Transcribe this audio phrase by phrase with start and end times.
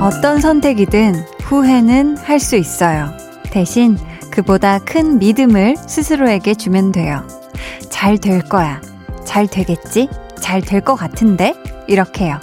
[0.00, 3.10] 어떤 선택이든 후회는 할 수 있어요.
[3.50, 3.96] 대신
[4.30, 7.26] 그보다 큰 믿음을 스스로에게 주면 돼요.
[7.90, 8.80] 잘 될 거야.
[9.24, 10.08] 잘 되겠지?
[10.40, 11.54] 잘 될 것 같은데?
[11.88, 12.38] 이렇게요.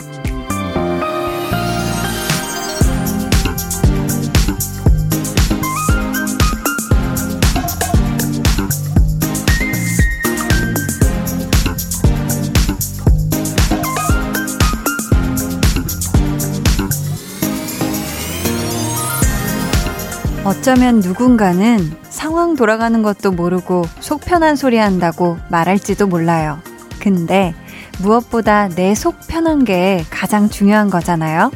[20.63, 26.57] 어쩌면 누군가는 상황 돌아가는 것도 모르고 속 편한 소리 한다고 말할지도 몰라요.
[27.01, 27.53] 근데
[28.01, 31.51] 무엇보다 내 속 편한 게 가장 중요한 거잖아요.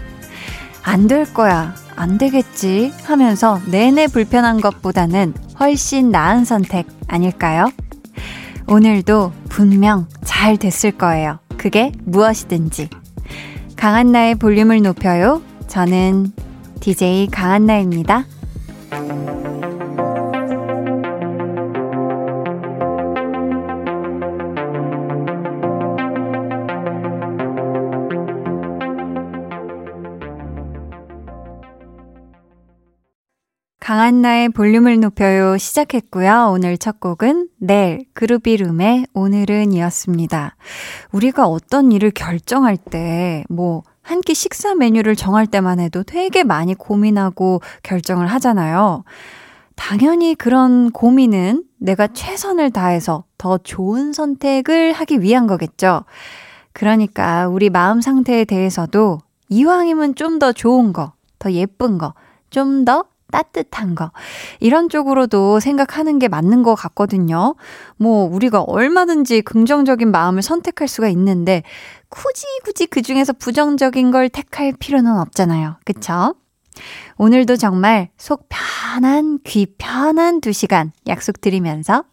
[0.83, 1.73] 안 될 거야.
[1.95, 7.71] 안 되겠지 하면서 내내 불편한 것보다는 훨씬 나은 선택 아닐까요?
[8.67, 11.39] 오늘도 분명 잘 됐을 거예요.
[11.55, 12.89] 그게 무엇이든지.
[13.77, 15.41] 강한나의 볼륨을 높여요.
[15.69, 16.33] 저는
[16.81, 18.25] DJ 강한나입니다.
[33.87, 36.49] 강한나의 볼륨을 높여요 시작했고요.
[36.51, 40.57] 오늘 첫 곡은 넬 그루비룸의 오늘은 이었습니다.
[41.13, 46.73] 우리가 어떤 일을 결정할 때, 뭐, 한 끼 식사 메뉴를 정할 때만 해도 되게 많이
[46.73, 49.03] 고민하고 결정을 하잖아요.
[49.75, 56.03] 당연히 그런 고민은 내가 최선을 다해서 더 좋은 선택을 하기 위한 거겠죠.
[56.73, 62.13] 그러니까 우리 마음 상태에 대해서도 이왕이면 좀 더 좋은 거, 더 예쁜 거,
[62.49, 64.11] 좀 더 따뜻한 거.
[64.59, 67.55] 이런 쪽으로도 생각하는 게 맞는 것 같거든요.
[67.97, 71.63] 뭐, 우리가 얼마든지 긍정적인 마음을 선택할 수가 있는데,
[72.09, 75.77] 굳이 굳이 그 중에서 부정적인 걸 택할 필요는 없잖아요.
[75.85, 76.35] 그쵸?
[77.17, 82.03] 오늘도 정말 속 편한, 귀 편한 두 시간 약속드리면서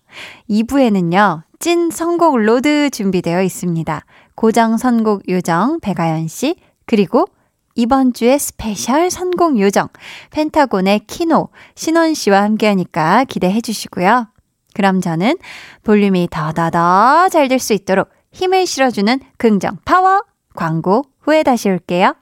[0.49, 4.05] 2부에는요, 찐 선곡 road 준비되어 있습니다.
[4.35, 7.27] 고정 선곡 요정 배가연 씨, 그리고
[7.75, 9.89] 이번 주의 special 선곡 요정,
[10.31, 14.29] 펜타곤의 키노, 신원 씨와 함께 하니까 기대해 주시고요.
[14.75, 15.37] 그럼 저는
[15.83, 20.23] 볼륨이 더더더 잘 될 수 있도록 힘을 실어주는 긍정 파워
[20.55, 22.15] 광고 후에 다시 올게요.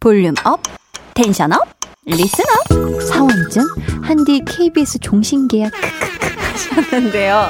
[0.00, 0.60] volume up,
[1.14, 1.60] tension up,
[2.06, 3.02] listen up.
[3.02, 3.62] 사원증
[4.02, 5.72] 한디 KBS 종신계약
[6.52, 7.48] 하셨는데요.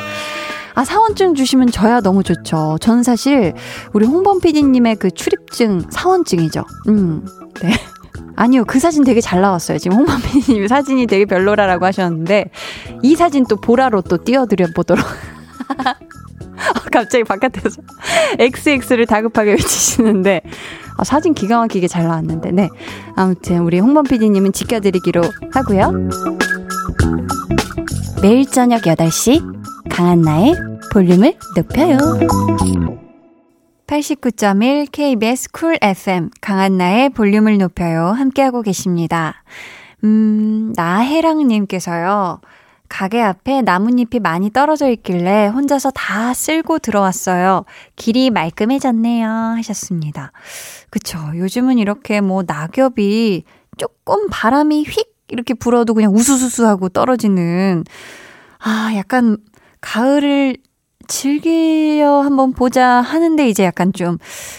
[0.74, 2.78] 아, 사원증 주시면 저야 너무 좋죠.
[2.80, 3.54] 저는 사실
[3.92, 6.64] 우리 홍범 PD님의 그 출입증 사원증이죠.
[6.88, 7.26] 음,
[7.62, 7.72] 네.
[8.36, 9.78] 아니요, 그 사진 되게 잘 나왔어요.
[9.78, 12.50] 지금 홍범 PD님 사진이 되게 별로라라고 하셨는데,
[13.02, 15.04] 이 사진 또 보라로 또 띄워드려 보도록.
[16.92, 17.80] 갑자기 바깥에서
[18.38, 20.42] XX를 다급하게 외치시는데,
[20.96, 22.68] 아, 사진 기가 막히게 잘 나왔는데, 네.
[23.16, 25.22] 아무튼 우리 홍범 PD님은 지켜드리기로
[25.52, 25.92] 하고요.
[28.22, 30.54] 매일 저녁 8시 강한나의
[30.92, 31.96] 볼륨을 높여요.
[33.86, 38.06] 89.1 KBS 쿨 FM 강한나의 볼륨을 높여요.
[38.06, 39.42] 함께하고 계십니다.
[40.04, 42.40] 음, 나혜랑님께서요.
[42.88, 47.64] 가게 앞에 나뭇잎이 많이 떨어져 있길래 혼자서 다 쓸고 들어왔어요.
[47.96, 49.28] 길이 말끔해졌네요.
[49.28, 50.32] 하셨습니다.
[50.90, 51.18] 그쵸.
[51.36, 53.44] 요즘은 이렇게 뭐 낙엽이
[53.76, 57.84] 조금 바람이 휙 이렇게 불어도 그냥 우수수수 하고 떨어지는,
[58.58, 59.36] 아, 약간
[59.80, 60.56] 가을을
[61.08, 64.18] 즐겨 한번 보자 하는데 이제 약간 좀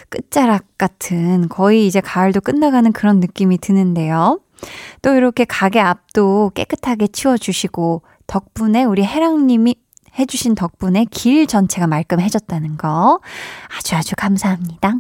[0.10, 4.42] 끝자락 같은 거의 이제 가을도 끝나가는 그런 느낌이 드는데요.
[5.02, 9.76] 또 이렇게 가게 앞도 깨끗하게 치워주시고 덕분에 우리 해랑님이
[10.20, 13.22] 해주신 덕분에 길 전체가 말끔해졌다는 거
[13.78, 14.96] 아주 아주 감사합니다.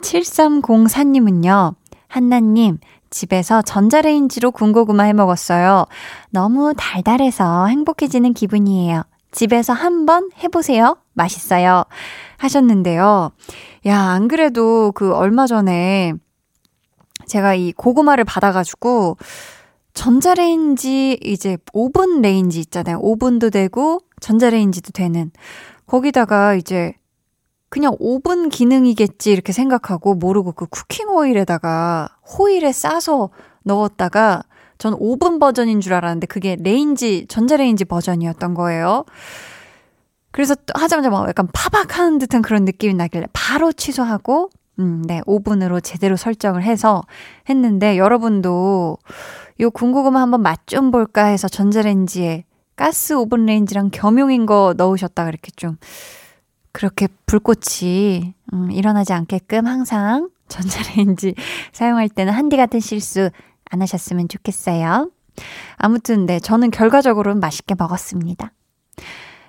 [0.00, 1.74] 7304님은요,
[2.08, 2.78] 한나님,
[3.16, 5.86] 집에서 전자레인지로 군고구마 해 먹었어요.
[6.28, 9.04] 너무 달달해서 행복해지는 기분이에요.
[9.32, 10.98] 집에서 한번 해보세요.
[11.14, 11.84] 맛있어요.
[12.36, 13.30] 하셨는데요.
[13.86, 16.12] 야, 안 그래도 그 얼마 전에
[17.26, 19.16] 제가 이 고구마를 받아가지고
[19.94, 22.98] 전자레인지 이제 오븐 레인지 있잖아요.
[23.00, 25.30] 오븐도 되고 전자레인지도 되는
[25.86, 26.92] 거기다가 이제
[27.68, 32.08] 그냥 오븐 기능이겠지 이렇게 생각하고 모르고 그 쿠킹 호일에다가
[32.38, 33.30] 호일에 싸서
[33.64, 34.42] 넣었다가
[34.78, 39.04] 전 오븐 버전인 줄 알았는데 그게 레인지 전자레인지 버전이었던 거예요.
[40.30, 46.16] 그래서 하자마자 막 약간 파박하는 듯한 그런 느낌이 나길래 바로 취소하고 음, 네, 오븐으로 제대로
[46.16, 47.02] 설정을 해서
[47.48, 48.98] 했는데 여러분도
[49.60, 52.44] 요 군고구마 한번 맛 좀 볼까 해서 전자레인지에
[52.76, 55.78] 가스 오븐 레인지랑 겸용인 거 넣으셨다 그렇게 좀
[56.76, 61.34] 그렇게 불꽃이 음, 일어나지 않게끔 항상 전자레인지
[61.72, 63.30] 사용할 때는 한디 같은 실수
[63.70, 65.10] 안 하셨으면 좋겠어요.
[65.76, 68.52] 아무튼 네, 저는 결과적으로는 맛있게 먹었습니다.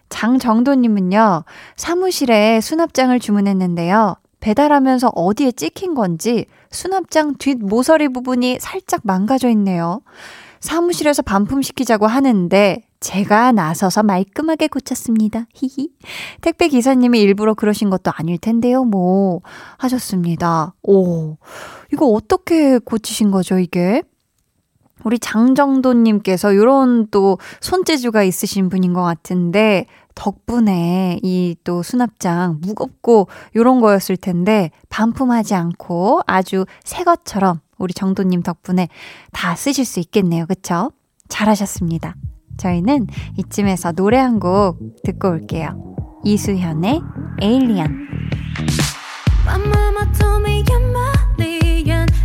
[0.07, 1.43] 장정도님은요,
[1.75, 4.15] 사무실에 수납장을 주문했는데요.
[4.39, 9.99] 배달하면서 어디에 찍힌 건지 수납장 뒷 모서리 부분이 살짝 망가져 있네요.
[10.59, 15.45] 사무실에서 반품시키자고 하는데 제가 나서서 말끔하게 고쳤습니다.
[15.53, 15.89] 히히.
[16.41, 19.41] 택배 기사님이 일부러 그러신 것도 아닐 텐데요, 뭐.
[19.77, 20.73] 하셨습니다.
[20.83, 21.37] 오.
[21.93, 24.01] 이거 어떻게 고치신 거죠, 이게?
[25.03, 33.79] 우리 장정도님께서 요런 또 손재주가 있으신 분인 것 같은데, 덕분에 이 또 수납장 무겁고 요런
[33.79, 38.87] 거였을 텐데, 반품하지 않고 아주 새 것처럼 우리 정도님 덕분에
[39.31, 40.45] 다 쓰실 수 있겠네요.
[40.45, 40.91] 그쵸?
[41.29, 42.15] 잘하셨습니다.
[42.57, 43.07] 저희는
[43.37, 45.95] 이쯤에서 노래 한 곡 듣고 올게요.
[46.23, 47.01] 이수현의
[47.41, 48.07] 에일리언.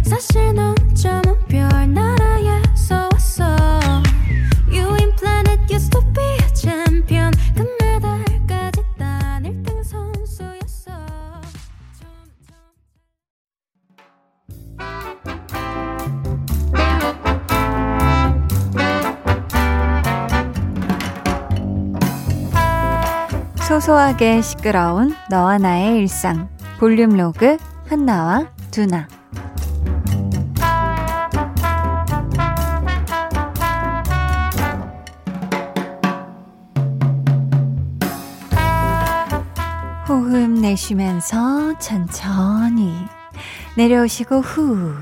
[0.05, 0.75] 사실 넌
[1.49, 2.22] 별나라
[23.73, 26.51] 소소하게 시끄러운 너와 나의 일상.
[26.79, 27.57] 볼륨 로그
[27.89, 29.09] 한나와 두나.
[40.07, 42.93] 호흡 내쉬면서 천천히
[43.79, 44.95] 내려오시고 후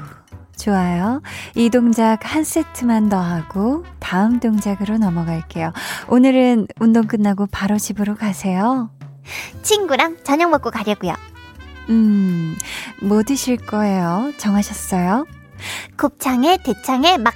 [0.60, 1.22] 좋아요.
[1.54, 5.72] 이 동작 한 세트만 더 하고 다음 동작으로 넘어갈게요.
[6.08, 8.90] 오늘은 운동 끝나고 바로 집으로 가세요.
[9.62, 11.14] 친구랑 저녁 먹고 가려고요.
[11.88, 12.56] 음,
[13.02, 14.32] 뭐 드실 거예요?
[14.36, 15.26] 정하셨어요?
[15.98, 17.34] 곱창에 대창에 막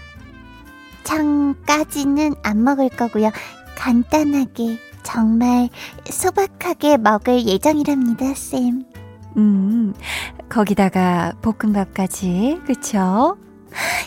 [1.04, 3.30] 창까지는 안 먹을 거고요.
[3.76, 5.70] 간단하게 정말
[6.04, 8.84] 소박하게 먹을 예정이랍니다, 쌤.
[9.36, 9.94] 음,
[10.48, 13.36] 거기다가 볶음밥까지, 그쵸?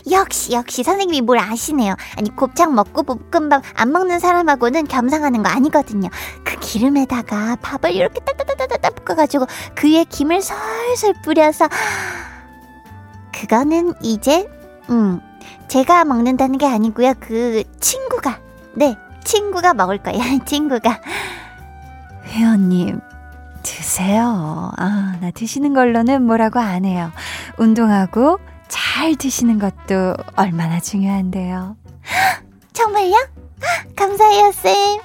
[0.09, 1.95] 역시, 역시 선생님이 뭘 아시네요.
[2.17, 6.09] 아니, 곱창 먹고 볶음밥 안 먹는 사람하고는 겸상하는 거 아니거든요.
[6.43, 9.45] 그 기름에다가 밥을 이렇게 따따따따따 볶아가지고
[9.75, 11.67] 그 위에 김을 솔솔 뿌려서
[13.33, 14.49] 그거는 이제,
[14.89, 15.19] 음,
[15.67, 17.13] 제가 먹는다는 게 아니고요.
[17.19, 18.39] 그 친구가,
[18.73, 20.21] 네, 친구가 먹을 거예요.
[20.45, 21.01] 친구가.
[22.25, 22.99] 회원님,
[23.67, 24.71] 드세요.
[24.77, 27.11] 아, 나 드시는 걸로는 뭐라고 안 해요.
[27.57, 31.75] 운동하고 잘 드시는 것도 얼마나 중요한데요.
[32.71, 33.13] 정말요?
[33.95, 34.99] 감사해요, 쌤.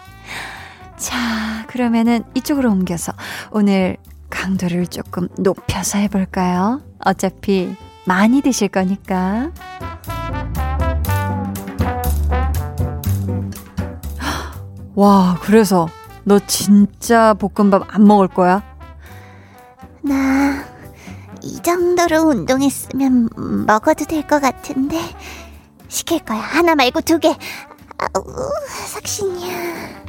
[0.97, 3.13] 자, 그러면은 이쪽으로 옮겨서
[3.51, 3.97] 오늘
[4.31, 6.83] 강도를 조금 높여서 해볼까요?
[7.05, 7.75] 어차피
[8.07, 9.51] 많이 드실 거니까.
[14.95, 15.89] 와, 그래서
[16.25, 18.63] 너 진짜 볶음밥 안 먹을 거야?
[20.03, 20.73] 나
[21.45, 23.29] 이 정도로 운동했으면
[23.67, 24.97] 먹어도 될 것 같은데
[25.89, 26.39] 시킬 거야.
[26.39, 27.37] 하나 말고 두 개.
[27.99, 28.25] 아우,
[28.87, 30.03] 삭신이야.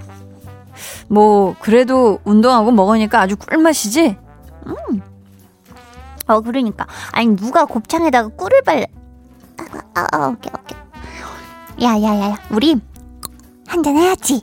[1.10, 4.16] 뭐 그래도 운동하고 먹으니까 아주 꿀맛이지?
[4.68, 5.02] 음.
[6.28, 8.86] 어 그러니까 아니 누가 곱창에다가 꿀을 발라
[9.96, 10.78] 아, 아, 오케이 오케이
[11.84, 12.80] 야 야 야 야 우리
[13.68, 14.42] 한잔 해야지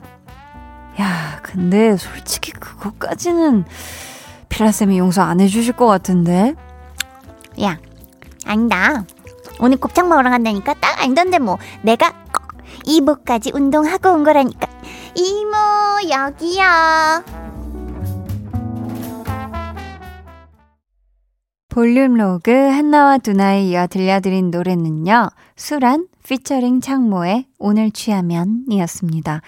[0.99, 3.65] 야, 근데 솔직히 그것까지는
[4.49, 6.55] 피라쌤이 용서 안 해주실 것 같은데?
[7.61, 7.77] 야,
[8.45, 9.05] 아니다.
[9.59, 11.57] 오늘 곱창 먹으러 간다니까 딱 알던데 뭐.
[11.83, 12.13] 내가
[12.85, 14.67] 이모까지 운동하고 온 거라니까.
[15.15, 15.51] 이모,
[16.09, 17.23] 여기야.
[21.69, 25.29] 볼륨 로그 한나와 두나에 이어 들려드린 노래는요.
[25.55, 29.41] 수란 피처링 창모의 오늘 취하면 이었습니다.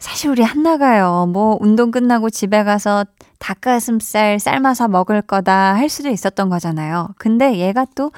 [0.00, 1.26] 사실 우리 한나가요.
[1.32, 3.04] 뭐 운동 끝나고 집에 가서
[3.38, 7.10] 닭가슴살 삶아서 먹을 거다 할 수도 있었던 거잖아요.
[7.18, 8.10] 근데 얘가 또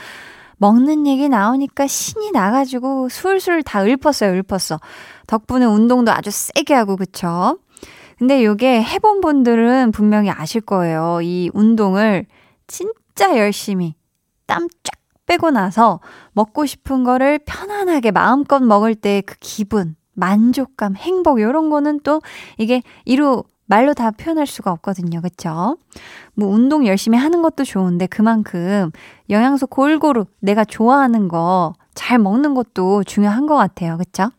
[0.59, 4.81] 먹는 얘기 나오니까 신이 나가지고 술술 다 읊었어요, 읊었어.
[5.27, 7.59] 덕분에 운동도 아주 세게 하고, 그쵸?
[8.19, 11.21] 근데 요게 해본 분들은 분명히 아실 거예요.
[11.23, 12.27] 이 운동을
[12.69, 13.97] 진짜 열심히
[14.47, 14.93] 땀 쫙
[15.27, 16.01] 빼고 나서
[16.33, 19.97] 먹고 싶은 거를 편안하게 마음껏 먹을 때 그 기분.
[20.15, 22.21] 만족감, 행복, 이런 거는 또
[22.59, 25.21] 이게 이루 말로 다 표현할 수가 없거든요.
[25.21, 25.79] 그쵸?
[26.35, 28.91] 뭐 운동 열심히 하는 것도 좋은데 그만큼
[29.31, 33.99] 영양소 골고루 내가 좋아하는 거 잘 먹는 것도 중요한 것 같아요.
[33.99, 34.31] 그쵸?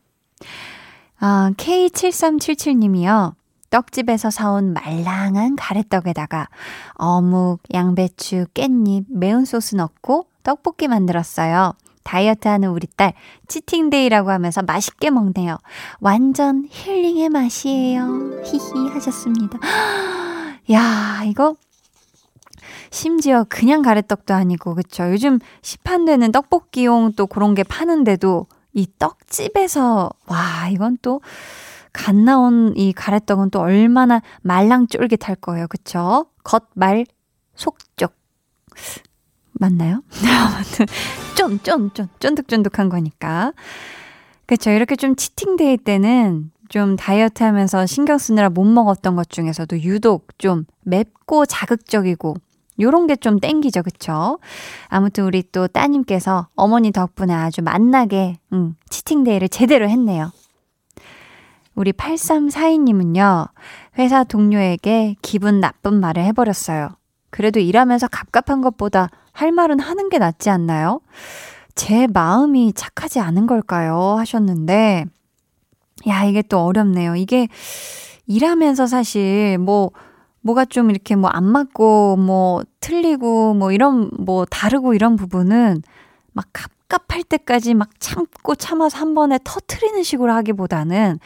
[1.20, 3.36] 아, K7377 님이요.
[3.70, 6.48] 떡집에서 사온 말랑한 가래떡에다가
[6.94, 11.74] 어묵, 양배추, 깻잎, 매운 소스 넣고 떡볶이 만들었어요.
[12.04, 13.14] 다이어트 하는 우리 딸,
[13.48, 15.58] 치팅데이라고 하면서 맛있게 먹네요.
[16.00, 18.42] 완전 힐링의 맛이에요.
[18.44, 19.60] 히히 하셨습니다.
[20.72, 21.56] 야, 이거
[22.92, 25.12] 심지어 그냥 가래떡도 아니고, 그쵸?
[25.12, 31.22] 요즘 시판되는 떡볶이용 또 그런 게 파는데도 이 떡집에서, 와, 이건 또,
[31.92, 35.68] 갓 나온 이 가래떡은 또 얼마나 말랑 쫄깃할 거예요.
[35.68, 36.26] 그쵸?
[36.44, 37.06] 겉, 말,
[37.56, 38.14] 속, 쪽.
[39.54, 40.02] 맞나요?
[41.36, 43.54] 쫀, 쫀, 쫀, 쫀득쫀득한 거니까.
[44.46, 44.72] 그쵸.
[44.72, 50.66] 이렇게 좀 치팅데이 때는 좀 다이어트 하면서 신경 쓰느라 못 먹었던 것 중에서도 유독 좀
[50.84, 52.36] 맵고 자극적이고
[52.80, 53.84] 요런 게 좀 땡기죠.
[53.84, 54.40] 그쵸?
[54.88, 60.32] 아무튼 우리 또 따님께서 어머니 덕분에 아주 맛나게, 음, 치팅데이를 제대로 했네요.
[61.76, 63.50] 우리 8342님은요,
[63.98, 66.90] 회사 동료에게 기분 나쁜 말을 해버렸어요.
[67.30, 71.02] 그래도 일하면서 갑갑한 것보다 할 말은 하는 게 낫지 않나요?
[71.76, 74.16] 제 마음이 착하지 않은 걸까요?
[74.18, 75.06] 하셨는데,
[76.08, 77.16] 야, 이게 또 어렵네요.
[77.16, 77.48] 이게
[78.28, 79.92] 일하면서 사실 뭐,
[80.42, 85.82] 뭐가 좀 이렇게 뭐 안 맞고 뭐 틀리고 뭐 이런 뭐 다르고 이런 부분은
[86.34, 91.20] 막 갑갑할 때까지 막 참고 참아서 한 번에 터트리는 식으로 하기보다는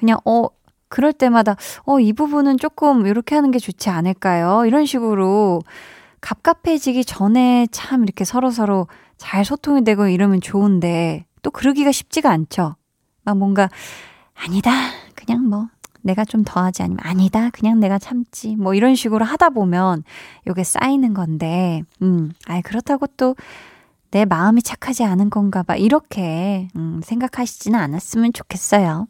[0.00, 0.46] 그냥 어
[0.88, 4.64] 그럴 때마다 어 이 부분은 조금 이렇게 하는 게 좋지 않을까요?
[4.66, 5.60] 이런 식으로
[6.22, 8.86] 갑갑해지기 전에 참 이렇게 서로서로
[9.18, 12.76] 잘 소통이 되고 이러면 좋은데 또 그러기가 쉽지가 않죠.
[13.24, 13.68] 막 뭔가
[14.34, 14.70] 아니다.
[15.14, 15.68] 그냥 뭐
[16.00, 17.50] 내가 좀 더 하지 아니면 아니다.
[17.50, 18.56] 그냥 내가 참지.
[18.56, 20.02] 뭐 이런 식으로 하다 보면
[20.46, 22.32] 요게 쌓이는 건데 음.
[22.46, 23.34] 아이 그렇다고 또
[24.12, 25.74] 내 마음이 착하지 않은 건가 봐.
[25.74, 29.08] 이렇게 음, 생각하시지는 않았으면 좋겠어요.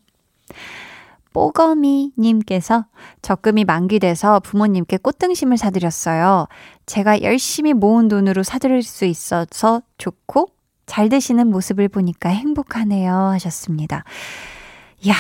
[1.33, 2.87] 뽀거미님께서
[3.23, 6.47] 적금이 만기돼서 부모님께 꽃등심을 사드렸어요.
[6.87, 10.49] 제가 열심히 모은 돈으로 사드릴 수 있어서 좋고
[10.87, 14.05] 잘 되시는 모습을 보니까 행복하네요 하셨습니다.
[15.09, 15.15] 야,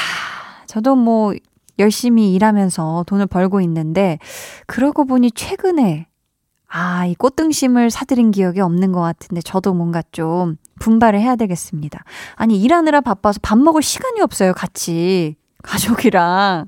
[0.66, 1.35] 저도 뭐
[1.78, 4.19] 열심히 일하면서 돈을 벌고 있는데
[4.66, 6.07] 그러고 보니 최근에
[6.75, 12.02] 아, 이 꽃등심을 사드린 기억이 없는 것 같은데 저도 뭔가 좀 분발을 해야 되겠습니다.
[12.35, 15.37] 아니, 일하느라 바빠서 밥 먹을 시간이 없어요, 같이.
[15.62, 16.66] 가족이랑.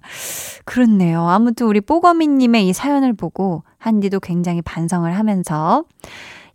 [0.64, 1.28] 그렇네요.
[1.28, 5.84] 아무튼 우리 뽀거미님의 이 사연을 보고 한디도 굉장히 반성을 하면서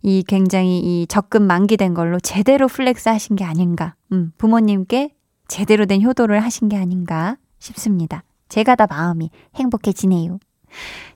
[0.02, 3.94] 이 굉장히 이 적금 만기된 걸로 제대로 flex 하신 게 아닌가.
[4.12, 5.14] 음, 부모님께
[5.48, 8.24] 제대로 된 효도를 하신 게 아닌가 싶습니다.
[8.48, 10.38] 제가 다 마음이 행복해지네요.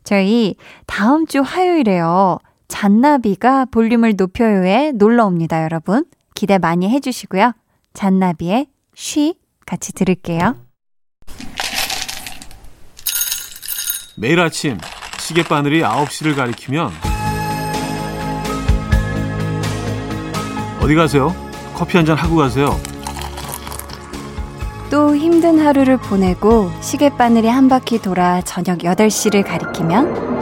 [0.02, 2.38] 저희 다음 주 화요일에요.
[2.68, 6.04] 잔나비가 볼륨을 높여요에 놀러 옵니다, 여러분.
[6.34, 7.52] 기대 많이 해주시고요.
[7.92, 10.63] 잔나비의 쉬 같이 들을게요.
[14.16, 14.78] 매일 아침
[15.18, 16.90] 시계바늘이 9시를 가리키면
[20.80, 21.34] 어디 가세요?
[21.74, 22.78] 커피 한 잔 하고 가세요.
[24.90, 30.34] 또 힘든 하루를 보내고 시계바늘이 한 바퀴 돌아 저녁 8시를 가리키면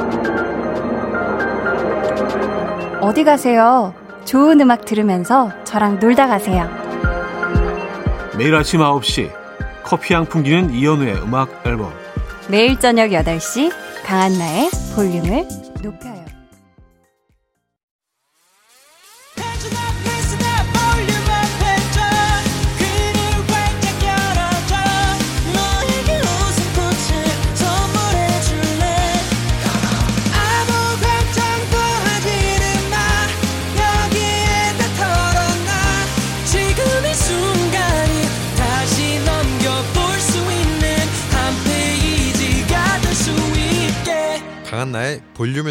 [3.01, 3.95] 어디 가세요?
[4.27, 6.69] 좋은 음악 들으면서 저랑 놀다 가세요.
[8.37, 9.33] 매일 아침 9시
[9.85, 11.93] 커피향 풍기는 이연우의 음악 앨범
[12.49, 13.73] 매일 저녁 8시
[14.05, 15.47] 강한나의 볼륨을
[15.83, 16.22] 높여요.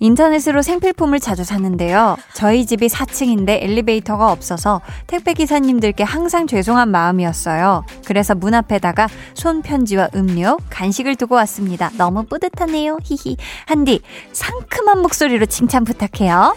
[0.00, 2.16] 인터넷으로 생필품을 자주 사는데요.
[2.34, 7.84] 저희 집이 4층인데 엘리베이터가 없어서 택배 기사님들께 항상 죄송한 마음이었어요.
[8.04, 11.90] 그래서 문 앞에다가 손편지와 음료, 간식을 두고 왔습니다.
[11.96, 12.98] 너무 뿌듯하네요.
[13.02, 13.36] 히히.
[13.66, 14.00] 한디
[14.32, 16.54] 상큼한 목소리로 칭찬 부탁해요.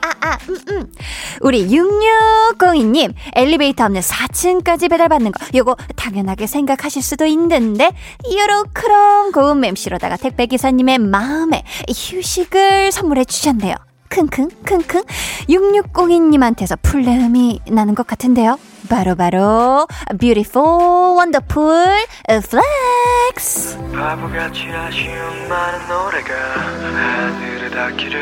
[0.00, 0.92] 아, 아, 음, 음.
[1.40, 7.92] 우리 6602님, 엘리베이터 없는 4층까지 배달받는 거, 요거 당연하게 생각하실 수도 있는데,
[8.32, 13.74] 요렇크럼 고운 맴씨로다가 택배기사님의 마음에 휴식을 선물해 주셨네요.
[14.08, 15.04] 킁킁, 킁킁.
[15.48, 18.58] 6602님한테서 풀내음이 나는 것 같은데요.
[18.88, 19.86] 바로바로,
[20.18, 23.76] beautiful, wonderful, flex.
[23.92, 28.20] 바보같이 아쉬운 많은 노래가 하늘에 닿기를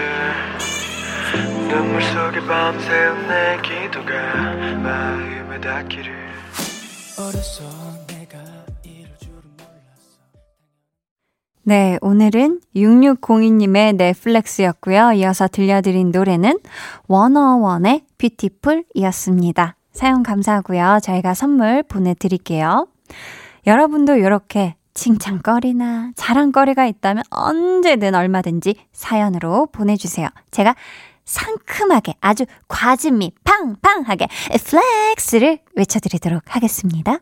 [1.74, 4.12] 눈물 속에 밤새운 내 기도가
[4.76, 6.14] 마음에 닿기를
[7.18, 7.64] 어렸어
[8.06, 8.38] 내가
[8.84, 10.20] 이럴 줄은 몰랐어
[11.64, 15.14] 네, 오늘은 6602님의 넷플렉스였고요.
[15.14, 16.60] 이어서 들려드린 노래는
[17.08, 19.74] 원어원의 뷰티풀이었습니다.
[19.90, 21.00] 사용 감사하고요.
[21.02, 22.86] 저희가 선물 보내드릴게요.
[23.66, 30.28] 여러분도 이렇게 칭찬거리나 자랑거리가 있다면 언제든 얼마든지 사연으로 보내주세요.
[30.52, 30.76] 제가
[31.24, 34.28] 상큼하게 아주 과즙미 팡팡하게
[34.64, 37.18] flex를 외쳐드리도록 하겠습니다.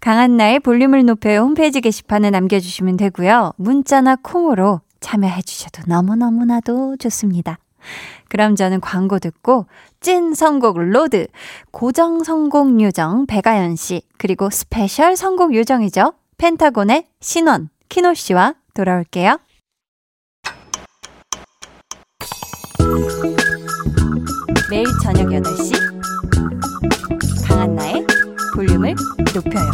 [0.00, 3.52] 강한나의 볼륨을 높여 홈페이지 게시판에 남겨주시면 되고요.
[3.56, 7.58] 문자나 콩으로 참여해 주셔도 너무너무나도 좋습니다.
[8.28, 9.66] 그럼 저는 광고 듣고
[10.00, 11.26] 찐 선곡 road,
[11.70, 16.14] 고정 선곡 요정 배가연 씨, 그리고 special 선곡 요정이죠.
[16.38, 19.38] 펜타곤의 신원, 키노 씨와 돌아올게요.
[24.72, 25.74] 매일 저녁 8시
[27.46, 28.06] 강한나의
[28.54, 28.94] 볼륨을
[29.34, 29.70] 높여요.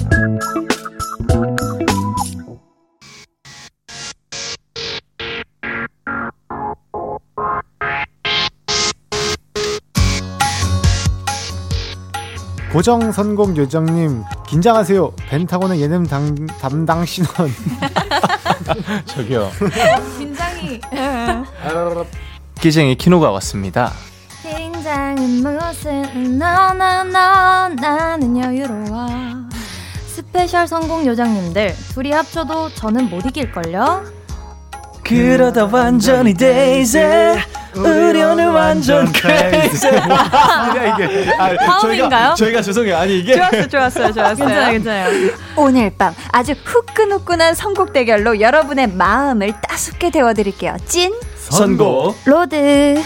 [12.72, 15.12] 고정 선곡 요정님 긴장하세요.
[15.28, 17.52] 펜타곤의 예능 당, 담당 신원.
[19.06, 19.48] 저기요.
[20.18, 20.80] 긴장이.
[22.60, 23.92] 끼쟁이 키노가 왔습니다.
[24.88, 29.06] 긴장은 무슨 너너너 나는 여유로워
[30.06, 34.04] special 선곡 요정님들 둘이 합쳐도 저는 못 이길걸요?
[35.04, 36.98] 그러다 완전히 days
[37.76, 41.78] 우리 오늘 완전 crazy 이게 아?
[41.80, 42.96] 저희가, 저희가 죄송해요.
[42.96, 44.70] 아니 이게 좋았어, 좋았어요, 좋았어요.
[44.70, 50.76] 괜찮아요 괜찮아요 오늘 밤 아주 후끈후끈한 선곡 대결로 여러분의 마음을 따숩게 데워드릴게요.
[50.86, 53.02] 찐 선곡 road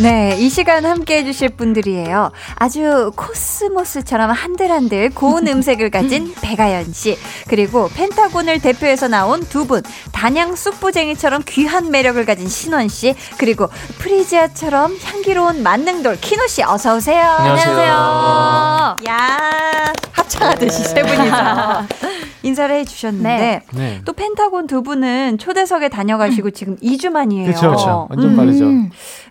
[0.00, 2.30] 네, 이 시간 함께 해주실 분들이에요.
[2.54, 9.82] 아주 코스모스처럼 한들한들 고운 음색을 가진 백아연 씨, 그리고 펜타곤을 대표해서 나온 두 분,
[10.12, 17.20] 단양 쑥부쟁이처럼 귀한 매력을 가진 신원 씨, 그리고 프리지아처럼 향기로운 만능돌 키노 씨, 어서 오세요.
[17.38, 18.96] 안녕하세요.
[19.08, 21.86] 야, 합창하듯이 세 분이서
[22.48, 23.62] 인사를 해주셨는데.
[23.74, 24.00] 네.
[24.04, 27.46] 또 펜타곤 두 분은 초대석에 다녀가시고 지금 2주 만이에요.
[27.46, 28.06] 그렇죠, 그렇죠.
[28.10, 28.36] 완전 음.
[28.36, 28.64] 빠르죠.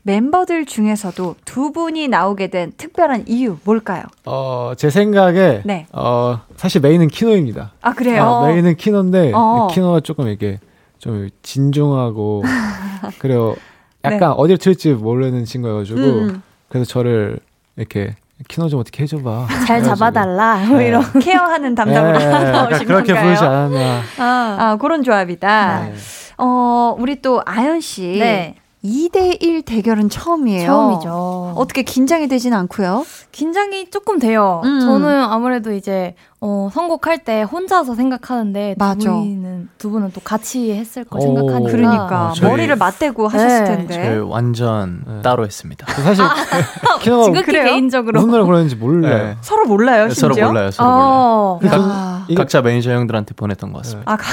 [0.04, 4.04] 멤버들 중에서도 두 분이 나오게 된 특별한 이유 뭘까요?
[4.26, 5.88] 어, 제 생각에 네.
[5.92, 7.74] 어, 사실 main은 키노입니다.
[7.82, 8.24] 아 그래요?
[8.24, 9.68] 아, main은 키노인데 어.
[9.72, 10.60] 키노가 조금 이렇게
[11.00, 12.44] 좀 진중하고
[13.20, 13.56] 그리고
[14.04, 14.26] 약간 네.
[14.26, 16.42] 어디를 튈지 모르는 친구여가지고 음.
[16.70, 17.40] 그래서 저를
[17.76, 18.16] 이렇게
[18.48, 19.48] 키노 좀 어떻게 해줘봐.
[19.50, 19.96] 잘 그래가지고.
[19.96, 20.88] 잡아달라 뭐 네.
[20.88, 23.24] 이런 케어하는 담당으로 예, 약간 나오신 그렇게 건가요?
[23.36, 24.02] 부르지 않았나.
[24.20, 25.80] 아, 아 그런 조합이다.
[25.86, 25.94] 네.
[26.38, 28.18] 어 우리 또 아연 씨.
[28.20, 30.68] 네 2대1 대결은 처음이에요.
[30.68, 33.06] 처음이죠 어떻게 긴장이 되진 않고요?
[33.32, 34.80] 긴장이 조금 돼요 음.
[34.80, 39.00] 저는 아무래도 이제 어, 선곡할 때 혼자서 생각하는데 맞아.
[39.00, 41.22] 두 분은 두 분은 또 같이 했을 거 오.
[41.22, 43.76] 생각하니까 그러니까 어, 저희- 머리를 맞대고 하셨을 네.
[43.78, 43.94] 텐데.
[43.96, 45.22] 저희 완전 네.
[45.24, 45.88] 따로 했습니다.
[45.92, 46.24] 사실
[47.02, 47.64] 키노가 지극히 그래요?
[47.66, 49.24] 개인적으로 무슨 노래 부르는지 몰라요.
[49.30, 49.38] 네.
[49.42, 50.34] 서로 몰라요, 심지어.
[50.36, 50.72] 서로 몰라요.
[50.72, 52.17] 서로 몰라요.
[52.32, 54.12] 아, 각자 매니저 형들한테 보냈던 것 같습니다.
[54.12, 54.26] 아, 가-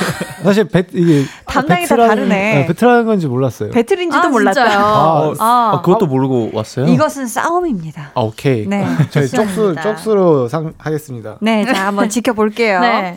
[0.42, 2.28] 사실 배, 이게 담당이 다 다르네.
[2.54, 3.70] 네, 배틀하는 건지 몰랐어요.
[3.70, 4.64] 배틀인지도 아, 몰랐다.
[4.64, 4.78] 진짜요?
[4.84, 6.86] 아, 아, 아, 그것도 모르고 왔어요?
[6.86, 8.12] 이것은 싸움입니다.
[8.14, 8.66] 아, 오케이.
[8.66, 8.86] 네.
[9.10, 9.74] 저희 쪽수.
[9.82, 11.36] 쪽수로 상 하겠습니다.
[11.40, 12.80] 네, 자, 한번 지켜볼게요.
[12.80, 13.16] 네.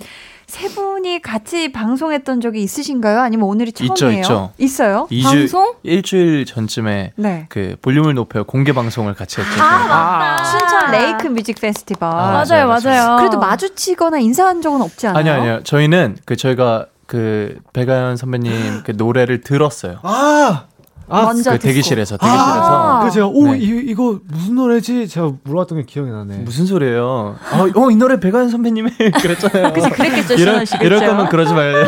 [0.54, 3.22] 세 분이 같이 방송했던 적이 있으신가요?
[3.22, 4.22] 아니면 오늘이 있죠, 처음이에요?
[4.60, 4.84] 있죠.
[4.84, 5.74] 어요 2주, 방송?
[5.82, 7.48] 일주일 전쯤에 네.
[7.50, 9.52] 그 볼륨을 높여 공개 방송을 같이 했죠.
[9.60, 10.44] 아, 저희가.
[10.44, 12.08] 춘천 레이크 뮤직 페스티벌.
[12.08, 13.18] 아, 맞아요, 맞아요, 맞아요.
[13.18, 15.20] 그래도 마주치거나 인사한 적은 없지 않아요?
[15.20, 15.64] 아니요, 아니요.
[15.64, 20.02] 저희는 그 저희가 그 백아연 선배님 그 노래를 들었어요.
[20.04, 20.66] 아
[21.14, 21.60] 아, 먼저 그.
[21.60, 23.58] 대기실에서 대기실에서 그 제가 오 네.
[23.60, 25.08] 이, 이거 무슨 노래지?
[25.08, 26.38] 제가 물어봤던 게 기억이 나네.
[26.38, 27.04] 무슨 소리예요?
[27.52, 29.74] 어, 어, 이 노래 백아연 선배님의 그랬잖아요.
[29.74, 31.00] 그치, 그랬겠죠, 이럴, 이럴?
[31.06, 31.86] 거면 그러지 말래.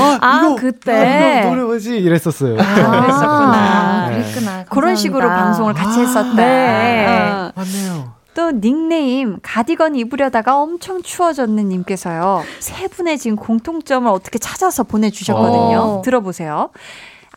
[0.00, 0.92] 아, 아, 이거 그때.
[0.92, 1.96] 아, 이거 노래 뭐지?
[1.96, 2.56] 이랬었어요.
[2.56, 4.08] 그랬었구나.
[4.10, 4.16] 네.
[4.22, 4.64] 그랬구나.
[4.64, 5.28] 그런 식으로.
[5.28, 6.34] 방송을 같이 했었다.
[6.34, 7.06] 네.
[7.06, 7.52] 어.
[7.54, 8.14] 맞네요.
[8.34, 12.42] 또 닉네임 가디건 입으려다가 엄청 추워졌는 님께서요.
[12.58, 15.78] 세 분의 지금 공통점을 어떻게 찾아서 보내주셨거든요.
[15.78, 16.02] 어.
[16.04, 16.70] 들어보세요.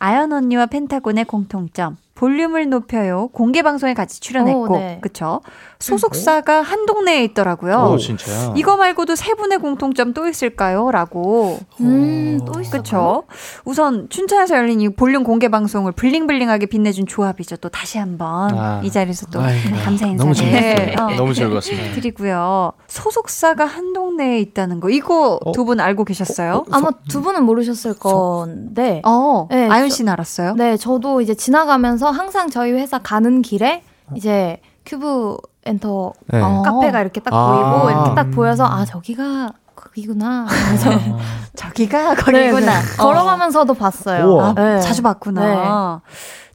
[0.00, 1.96] 아연 언니와 펜타곤의 공통점.
[2.22, 3.28] 볼륨을 높여요.
[3.32, 4.98] 공개 방송에 같이 출연했고, 오, 네.
[5.00, 5.40] 그쵸?
[5.78, 7.92] 소속사가 한 동네에 있더라고요.
[7.92, 8.54] 오, 진짜요?
[8.56, 10.90] 이거 말고도 세 분의 공통점 또 있을까요?
[10.90, 11.60] 라고.
[11.80, 12.78] 음, 또 있어.
[12.78, 13.22] 그쵸?
[13.64, 17.58] 우선 춘천에서 열린 이 볼륨 공개 방송을 bling bling하게 빛내준 조합이죠.
[17.58, 18.80] 또 다시 한번 아.
[18.82, 21.06] 이 자리에서 또 아이고, 감사 너무 인사를 재밌었어요.
[21.06, 21.94] 어, 너무 즐거웠습니다.
[21.94, 22.72] 드리고요.
[22.88, 25.52] 소속사가 한 동네에 있다는 거 이거 어?
[25.52, 26.64] 두분 알고 계셨어요?
[26.72, 29.02] 아마 두 분은 모르셨을 건데.
[29.04, 30.54] 어, 네, 아연 저- 씨는 알았어요?
[30.54, 33.82] 네, 저도 이제 지나가면서 항상 저희 회사 가는 길에
[34.14, 36.40] 이제 큐브 엔터 네.
[36.40, 36.62] 어.
[36.62, 37.80] 카페가 이렇게 딱 아.
[37.80, 40.46] 보이고 이렇게 딱 보여서 아 저기가 거기구나.
[40.66, 40.90] 그래서
[41.54, 42.80] 저기가 네, 거기구나.
[42.80, 42.96] 네.
[42.96, 44.24] 걸어가면서도 봤어요.
[44.26, 44.48] 우와.
[44.48, 44.80] 아, 네.
[44.80, 46.00] 자주 봤구나.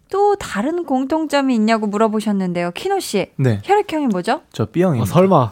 [0.10, 2.70] 또 다른 공통점이 있냐고 물어보셨는데요.
[2.72, 4.42] 키노 씨, 네, 혈액형이 뭐죠?
[4.52, 5.04] 저 B형입니다.
[5.04, 5.52] 어, 설마.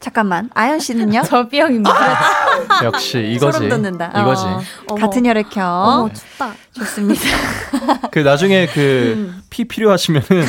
[0.00, 1.22] 잠깐만, 아연 씨는요?
[1.28, 2.18] 저 B형입니다.
[2.84, 3.58] 역시 이거지.
[3.58, 4.10] 소름 돋는다.
[4.16, 4.44] 이거지.
[4.88, 4.94] 어.
[4.94, 5.62] 같은 혈액형.
[5.66, 6.52] 어머 춥다.
[6.72, 7.20] 좋습니다.
[8.10, 10.46] 그 나중에 그피 필요하시면은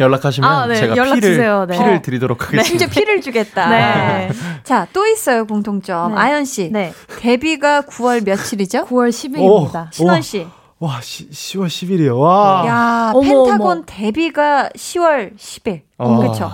[0.00, 0.76] 연락하시면 아, 네.
[0.76, 1.66] 제가 연락 피를 주세요.
[1.68, 1.76] 네.
[1.76, 2.64] 피를 드리도록 하겠습니다.
[2.64, 3.68] 심지어 피를 주겠다.
[3.68, 4.30] 네.
[4.62, 6.14] 자, 또 있어요, 공통점.
[6.14, 6.18] 네.
[6.20, 6.70] 아연 씨.
[6.72, 6.94] 네.
[7.18, 8.86] 데뷔가 9월 며칠이죠?
[8.86, 9.88] 9월 10일입니다.
[9.92, 10.46] 신원 씨.
[10.78, 12.18] 와, 시, 10월 10일이에요.
[12.18, 12.64] 와.
[12.66, 13.82] 야, 어머, 펜타곤 어머.
[13.86, 15.82] 데뷔가 10월 10일.
[15.98, 16.16] 어.
[16.18, 16.50] 그렇죠.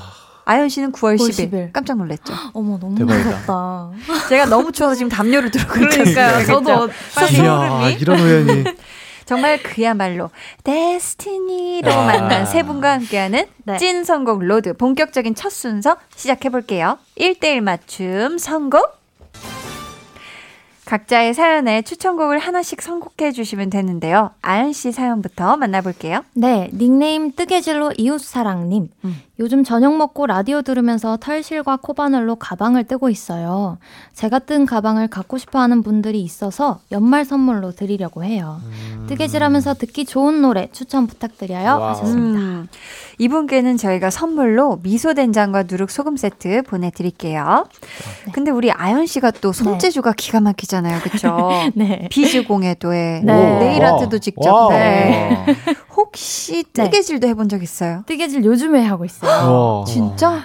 [0.50, 1.52] 아연 씨는 9월 9월 10일.
[1.52, 1.72] 10일.
[1.72, 2.34] 깜짝 놀랐죠.
[2.54, 3.24] 어머 너무 대박이다.
[3.24, 3.90] 무섭다.
[4.28, 6.44] 제가 너무 추워서 지금 담요를 들고 그러니까요.
[6.44, 7.92] 저도 빨리 이야, 소름이.
[8.00, 8.64] 이런 우연이.
[9.26, 10.28] 정말 그야말로
[10.64, 12.04] destiny로 아.
[12.04, 13.76] 만난 세 분과 함께하는 네.
[13.78, 16.98] 찐 선곡 road 본격적인 첫 순서 시작해 볼게요.
[17.16, 18.98] 1대1 맞춤 선곡.
[20.90, 24.32] 각자의 사연에 추천곡을 하나씩 선곡해 주시면 되는데요.
[24.42, 26.24] 아연 씨 사연부터 만나볼게요.
[26.34, 28.88] 네, 닉네임 뜨개질로 이웃사랑님.
[29.04, 29.22] 음.
[29.40, 33.78] 요즘 저녁 먹고 라디오 들으면서 털실과 코바늘로 가방을 뜨고 있어요.
[34.12, 38.60] 제가 뜬 가방을 갖고 싶어 하는 분들이 있어서 연말 선물로 드리려고 해요.
[39.06, 41.66] 뜨개질하면서 듣기 좋은 노래 추천 부탁드려요.
[41.70, 41.88] 와우.
[41.88, 42.38] 하셨습니다.
[42.38, 42.68] 음,
[43.18, 47.66] 이분께는 저희가 선물로 미소 된장과 누룩 소금 세트 보내드릴게요.
[48.32, 51.48] 근데 우리 아연 씨가 또 손재주가 기가 막히잖아요, 그렇죠?
[51.74, 52.08] 네.
[52.10, 53.58] 비즈 공예도에 네.
[53.58, 54.68] 네일 아트도 직접.
[54.68, 55.46] 네.
[56.00, 56.84] 혹시 네.
[56.84, 58.02] 뜨개질도 해본 적 있어요?
[58.06, 59.30] 뜨개질 요즘에 하고 있어요.
[59.80, 59.84] 와.
[59.84, 60.40] 진짜?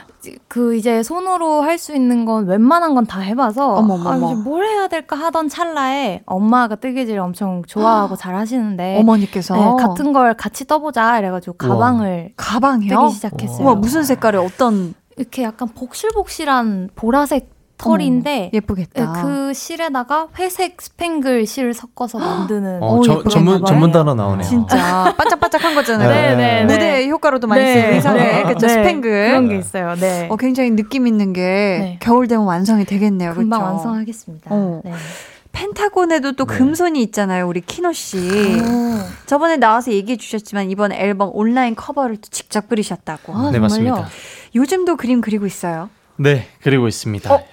[0.47, 4.27] 그 이제 손으로 할 수 있는 건 웬만한 건 다 해봐서 어머머머.
[4.27, 9.83] 아, 이제 뭘 해야 될까 하던 찰나에 엄마가 뜨개질 엄청 좋아하고 잘 하시는데 어머니께서 네,
[9.83, 12.99] 같은 걸 같이 떠보자 이래가지고 가방을 가방이요?
[13.01, 13.65] 뜨기 시작했어요.
[13.65, 19.13] 우와 무슨 색깔에 어떤 이렇게 약간 복실복실한 보라색 털인데 예쁘겠다.
[19.13, 23.65] 네, 그 실에다가 회색 스팽글 실 섞어서 만드는 어, 오, 저- 예쁘게 전문.
[23.65, 24.47] 전문 단어 나오네요.
[24.47, 26.09] 진짜 반짝반짝한 거잖아요.
[26.09, 26.63] 네, 네, 네.
[26.65, 29.27] 무대 효과로도 많이 쓰는 의상에 그쵸 스팽글.
[29.29, 29.95] 그런 게 있어요.
[29.95, 30.27] 네.
[30.29, 31.97] 어, 굉장히 느낌 있는 게 네.
[32.01, 33.33] 겨울 되면 완성이 되겠네요.
[33.33, 33.71] 금방 그쵸?
[33.73, 34.49] 완성하겠습니다.
[34.51, 34.81] 어.
[34.85, 34.93] 네.
[35.51, 36.57] 펜타곤에도 또 네.
[36.57, 37.47] 금손이 있잖아요.
[37.47, 38.17] 우리 키노 씨.
[38.17, 38.99] 오.
[39.25, 43.33] 저번에 나와서 얘기해 주셨지만 이번 앨범 온라인 커버를 또 직접 그리셨다고.
[43.33, 43.61] 아, 네 정말요?
[43.61, 44.07] 맞습니다.
[44.53, 45.89] 요즘도 그림 그리고 있어요.
[46.17, 47.33] 네 그리고 있습니다.
[47.33, 47.43] 어?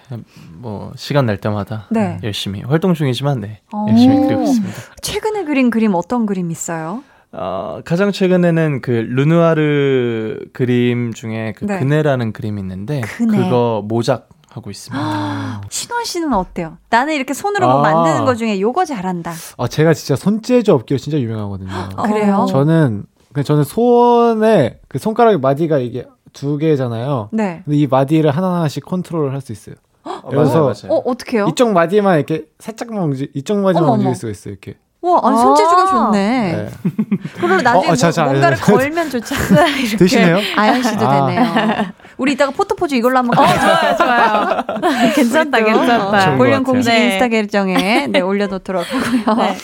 [0.54, 2.18] 뭐 시간 날 때마다 네.
[2.22, 3.86] 열심히 활동 중이지만 네 어.
[3.88, 4.74] 열심히 그리고 있습니다.
[5.00, 7.02] 최근에 그린 그림 어떤 그림 있어요?
[7.32, 11.78] 어, 가장 최근에는 그 르누아르 그림 중에 그 네.
[11.78, 13.38] 그네라는 그림이 있는데 그네.
[13.38, 15.62] 그거 모작 하고 있습니다.
[15.70, 16.76] 신원 씨는 어때요?
[16.90, 17.92] 나는 이렇게 손으로 뭐 아.
[17.94, 19.32] 만드는 거 중에 요거 잘한다.
[19.56, 21.70] 아, 제가 진짜 손재주 업계로 진짜 유명하거든요.
[21.70, 22.46] 아, 그래요?
[22.50, 27.28] 저는 그 저는 손에 그 손가락 마디가 이게 두 개잖아요.
[27.32, 27.62] 네.
[27.64, 29.76] 근데 이 마디를 하나하나씩 컨트롤 할수 있어요.
[30.04, 30.92] 어, 그래서 맞아요, 맞아요.
[30.98, 31.46] 어, 어떻게요?
[31.48, 33.92] 이쪽 마디만 이렇게 살짝만 움직, 이쪽 마디만 어머.
[33.94, 34.52] 움직일 수가 있어요.
[34.52, 34.76] 이렇게.
[35.02, 35.86] 와, 아니 손재주가 아.
[35.90, 36.52] 좋네.
[36.52, 36.70] 네.
[37.34, 38.72] 그걸로 나중에 어, 자, 뭐, 자, 뭔가를 자, 자.
[38.72, 39.76] 걸면 좋잖아요.
[39.78, 39.96] 이렇게.
[39.96, 40.38] 되시네요?
[40.56, 41.26] 아연 씨도 아.
[41.26, 41.92] 되네요.
[42.18, 44.64] 우리 이따가 photo 포즈 이걸로 한번 어, 좋아요, 좋아요.
[45.14, 46.34] 괜찮다, 괜찮다.
[46.34, 47.04] 어, 볼륨 것 공식 같아요.
[47.04, 49.42] 인스타 계정에 네, 올려놓도록 하고요.
[49.42, 49.56] 네.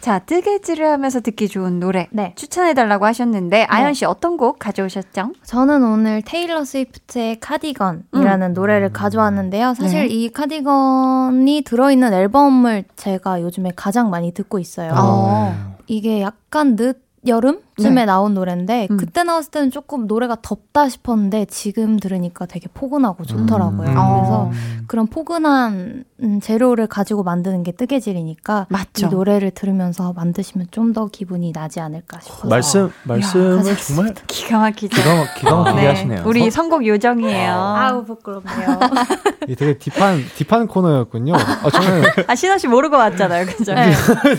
[0.00, 2.32] 자, 뜨개질을 하면서 듣기 좋은 노래 네.
[2.36, 5.32] 추천해달라고 하셨는데 아연 씨 어떤 곡 가져오셨죠?
[5.42, 9.74] 저는 오늘 테일러 스위프트의 카디건이라는 노래를 가져왔는데요.
[9.74, 10.06] 사실 네.
[10.06, 14.92] 이 카디건이 들어있는 앨범을 제가 요즘에 가장 많이 듣고 있어요.
[14.96, 15.76] 어.
[15.86, 18.04] 이게 약간 늦 여름쯤에 네.
[18.04, 18.96] 나온 노래인데 음.
[18.96, 23.88] 그때 나왔을 때는 조금 노래가 덥다 싶었는데 지금 들으니까 되게 포근하고 좋더라고요.
[23.88, 23.94] 음.
[23.94, 24.50] 그래서 어,
[24.86, 29.06] 그런 포근한 음, 재료를 가지고 만드는 게 뜨개질이니까 맞죠.
[29.06, 32.48] 이 노래를 들으면서 만드시면 좀 더 기분이 나지 않을까 싶어요.
[32.48, 33.94] 말씀 말씀을 가져왔습니다.
[33.94, 34.96] 정말 기가 막히죠.
[34.96, 36.22] 기가 막 기가 막히게 네, 하시네요.
[36.24, 37.52] 우리 선곡 요정이에요.
[37.52, 38.80] 아우 부끄럽네요.
[39.44, 41.34] 이게 되게 딥한 딥한 코너였군요.
[41.34, 43.44] 아, 저는 아, 신원 씨 모르고 왔잖아요.
[43.46, 43.74] 그죠?
[43.74, 43.92] 네.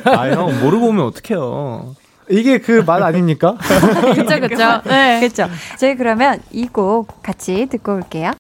[0.05, 1.93] 아형 모르고 오면 어떡해요.
[2.29, 3.57] 이게 그말 아닙니까?
[4.15, 4.81] 그쵸 그쵸.
[4.85, 5.19] 네.
[5.19, 5.49] 그렇죠.
[5.77, 8.31] 저희 그러면 이 곡 같이 듣고 올게요.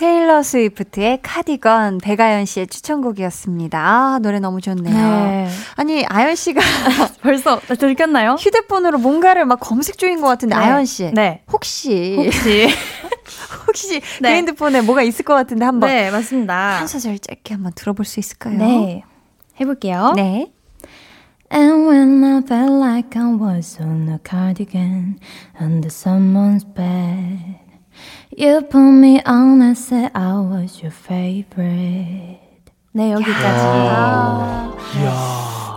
[0.00, 3.78] 테일러 스위프트의 카디건 배가연 씨의 추천곡이었습니다.
[3.80, 4.94] 아, 노래 너무 좋네요.
[4.94, 5.48] 네.
[5.74, 6.60] 아니 아연 씨가
[7.20, 8.34] 벌써 들켰나요?
[8.38, 10.62] 휴대폰으로 뭔가를 막 검색 중인 것 같은데 네.
[10.62, 11.42] 아연 씨 네.
[11.52, 12.68] 혹시 혹시
[13.66, 14.28] 혹시 네.
[14.30, 16.78] 그 핸드폰에 뭐가 있을 것 같은데 한번 네 맞습니다.
[16.78, 18.56] 한 소절 짧게 한번 들어볼 수 있을까요?
[18.56, 19.02] 네
[19.60, 20.12] 해볼게요.
[20.14, 20.52] 네.
[21.50, 25.18] And when I felt like I was on a cardigan
[25.58, 27.58] under someone's bed,
[28.36, 32.38] you put me on and said I was your favorite.
[32.92, 33.64] 네, 여기까지.
[33.90, 34.74] 아.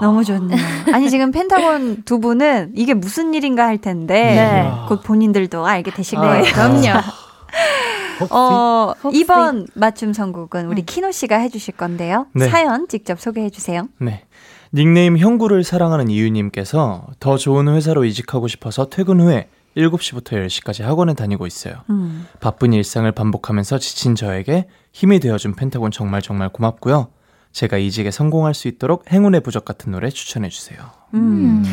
[0.01, 0.59] 너무 좋네요.
[0.91, 4.71] 아니 지금 펜타곤 두 분은 이게 무슨 일인가 할 텐데 네.
[4.87, 6.43] 곧 본인들도 알게 되실 네, 거예요.
[6.45, 7.01] 그럼요.
[8.29, 12.27] 어, 이번 맞춤 선곡은 우리 키노 씨가 해주실 건데요.
[12.33, 12.47] 네.
[12.49, 13.87] 사연 직접 소개해 주세요.
[13.99, 14.23] 네.
[14.73, 21.45] 닉네임 형구를 사랑하는 이유님께서 더 좋은 회사로 이직하고 싶어서 퇴근 후에 7시부터 10시까지 학원에 다니고
[21.45, 21.75] 있어요.
[21.89, 22.25] 음.
[22.39, 27.07] 바쁜 일상을 반복하면서 지친 저에게 힘이 되어준 펜타곤 정말 정말 고맙고요.
[27.51, 30.79] 제가 이직에 성공할 수 있도록 행운의 부적 같은 노래 추천해주세요.
[31.15, 31.63] 음.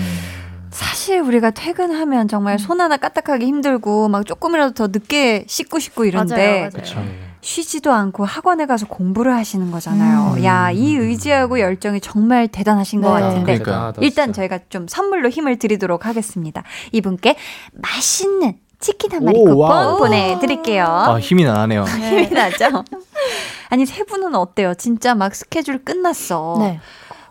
[0.71, 2.29] 사실 우리가 퇴근하면 음.
[2.29, 7.28] 정말 손 하나 까딱하기 힘들고 막 조금이라도 더 늦게 씻고 싶고 이런데 맞아요, 맞아요.
[7.41, 10.35] 쉬지도 않고 학원에 가서 공부를 하시는 거잖아요.
[10.39, 10.45] 음.
[10.45, 13.21] 야, 이 의지하고 열정이 정말 대단하신 것 네.
[13.21, 13.93] 같은데 그러니까.
[14.01, 16.63] 일단 저희가 좀 선물로 힘을 드리도록 하겠습니다.
[16.93, 17.37] 이분께
[17.73, 19.99] 맛있는 치킨 한 마리 오, 쿠폰 와우.
[19.99, 20.85] 보내드릴게요.
[20.85, 21.83] 아, 힘이 나네요.
[21.87, 22.85] 힘이 나죠?
[23.71, 24.75] 아니, 세 분은 어때요?
[24.75, 26.57] 진짜 막 스케줄 끝났어.
[26.61, 26.81] 네.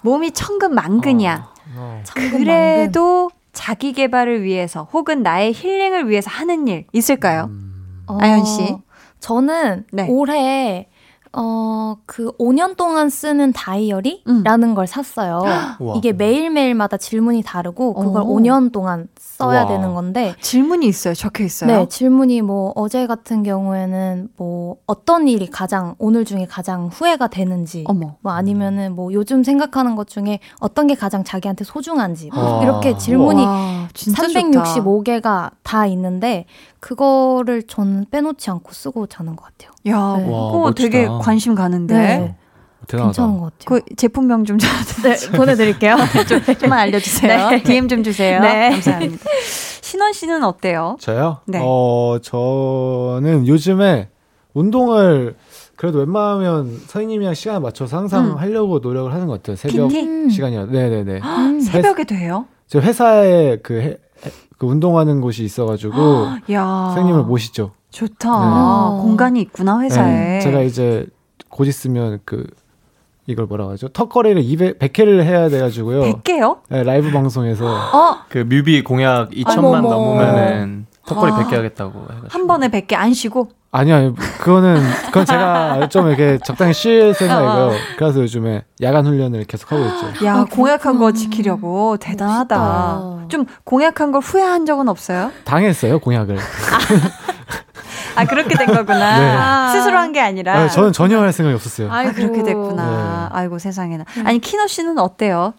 [0.01, 1.47] 몸이 천근 만근이야.
[1.75, 2.03] 어.
[2.13, 7.49] 그래도 자기 개발을 위해서 혹은 나의 힐링을 위해서 하는 일 있을까요?
[8.07, 8.75] 어, 아연 씨.
[9.19, 10.07] 저는 네.
[10.09, 10.87] 올해
[11.33, 15.43] 어, 그 5년 동안 쓰는 다이어리라는 걸 샀어요.
[15.97, 18.39] 이게 매일매일마다 질문이 다르고 그걸 오.
[18.39, 19.67] 5년 동안 써야 우와.
[19.67, 21.13] 되는 건데 질문이 있어요.
[21.13, 21.69] 적혀 있어요.
[21.71, 27.83] 네, 질문이 뭐 어제 같은 경우에는 뭐 어떤 일이 가장 오늘 중에 가장 후회가 되는지
[27.87, 28.15] 어머.
[28.21, 32.63] 뭐 아니면은 뭐 요즘 생각하는 것 중에 어떤 게 가장 자기한테 소중한지 뭐 와.
[32.63, 34.23] 이렇게 질문이 와, 좋다.
[34.23, 36.45] 365개가 다 있는데
[36.79, 39.71] 그거를 저는 빼놓지 않고 쓰고 자는 것 같아요.
[39.87, 40.25] 야, 네.
[40.25, 41.17] 그거 와, 되게 멋지다.
[41.23, 41.93] 관심 가는데.
[41.93, 42.35] 네,
[42.87, 43.07] 대단하다.
[43.13, 43.65] 괜찮은 것 같아요.
[43.87, 44.67] 그 제품명 좀 저-
[45.03, 45.95] 네, 보내드릴게요.
[46.27, 47.49] 좀, 좀만 알려주세요.
[47.49, 47.61] 네.
[47.63, 48.39] DM 좀 주세요.
[48.39, 48.69] 네.
[48.71, 49.25] 감사합니다.
[49.81, 50.97] 신원 씨는 어때요?
[50.99, 51.39] 저요?
[51.45, 51.59] 네.
[51.61, 54.09] 어, 저는 요즘에
[54.53, 55.35] 운동을
[55.75, 58.37] 그래도 웬만하면 선생님이랑 시간을 맞춰서 항상 음.
[58.37, 59.55] 하려고 노력을 하는 것 같아요.
[59.55, 59.91] 새벽?
[59.93, 60.29] 음.
[60.29, 60.65] 시간이라.
[60.65, 61.19] 네네네.
[61.23, 61.59] 음.
[61.61, 62.45] 새벽에 돼요?
[62.67, 63.85] 저 회사에 그, 해-
[64.25, 67.71] 해- 그 운동하는 곳이 있어가지고 야, 선생님을 모시죠.
[67.91, 68.29] 좋다.
[68.29, 69.01] 네.
[69.03, 70.11] 공간이 있구나 회사에.
[70.11, 71.05] 네, 제가 이제
[71.49, 72.45] 곧 있으면 그
[73.27, 73.89] 이걸 뭐라고 하죠?
[73.89, 76.01] 턱걸이를 200, 100회를 해야 돼가지고요.
[76.01, 76.59] 100개요?
[76.69, 79.89] 네, 라이브 방송에서 어, 그 뮤비 공약 2천만 어머머.
[79.89, 81.35] 넘으면은 턱걸이 아.
[81.39, 82.27] 100개 하겠다고 해가지고.
[82.29, 83.49] 한 번에 100개 안 쉬고?
[83.69, 84.15] 아니요.
[84.39, 87.71] 그거는 그건 제가 좀 이렇게 적당히 쉴 생각이고요.
[87.97, 90.25] 그래서 요즘에 야간 훈련을 계속 하고 있죠.
[90.25, 91.11] 야, 아, 공약한 거.
[91.11, 92.57] 지키려고 대단하다.
[92.57, 93.27] 멋있다.
[93.27, 95.31] 좀 공약한 걸 후회한 적은 없어요?
[95.43, 96.37] 당했어요, 공약을.
[98.17, 99.71] 아, 그렇게 된 거구나.
[99.73, 99.77] 네.
[99.79, 100.53] 스스로 한 게 아니라.
[100.59, 101.91] 아, 저는 전혀 할 생각이 없었어요.
[101.91, 103.29] 아, 그렇게 됐구나.
[103.31, 103.35] 네.
[103.37, 104.05] 아이고, 세상에나.
[104.25, 105.53] 아니, 키노 씨는 어때요?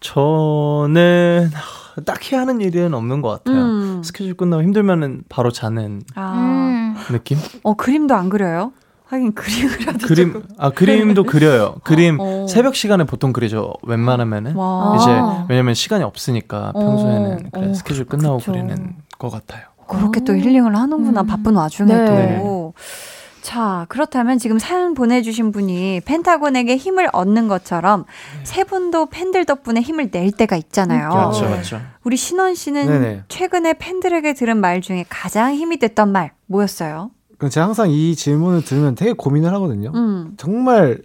[0.00, 3.62] 저는 하, 딱히 하는 일은 없는 것 같아요.
[3.62, 4.02] 음.
[4.02, 6.94] 스케줄 끝나고 힘들면은 바로 자는 아, 음.
[7.12, 7.38] 느낌?
[7.62, 8.72] 어, 그림도 안 그려요?
[9.08, 10.48] 하긴 그림이라도 그림 조금.
[10.56, 11.74] 아 그림도 그려요.
[11.82, 12.46] 그림 어.
[12.48, 13.72] 새벽 시간에 보통 그리죠.
[13.82, 14.94] 웬만하면은 와.
[15.00, 15.46] 이제 아.
[15.48, 16.78] 왜냐면 시간이 없으니까 어.
[16.80, 18.52] 평소에는 그래, 어, 스케줄 끝나고 그쵸.
[18.52, 19.64] 그리는 것 같아요.
[19.98, 21.22] 그렇게 또 힐링을 하는구나.
[21.22, 21.26] 음.
[21.26, 22.12] 바쁜 와중에도.
[22.12, 22.72] 네.
[23.42, 28.04] 자, 그렇다면 지금 사연 보내주신 분이 펜타곤에게 힘을 얻는 것처럼
[28.44, 31.08] 세 분도 팬들 덕분에 힘을 낼 때가 있잖아요.
[31.08, 31.52] 그렇죠, 네.
[31.52, 31.80] 그렇죠.
[32.04, 33.22] 우리 신원 씨는 네네.
[33.28, 37.10] 최근에 팬들에게 들은 말 중에 가장 힘이 됐던 말 뭐였어요?
[37.38, 39.90] 그럼 제가 항상 이 질문을 들으면 되게 고민을 하거든요.
[39.94, 40.34] 음.
[40.36, 40.98] 정말,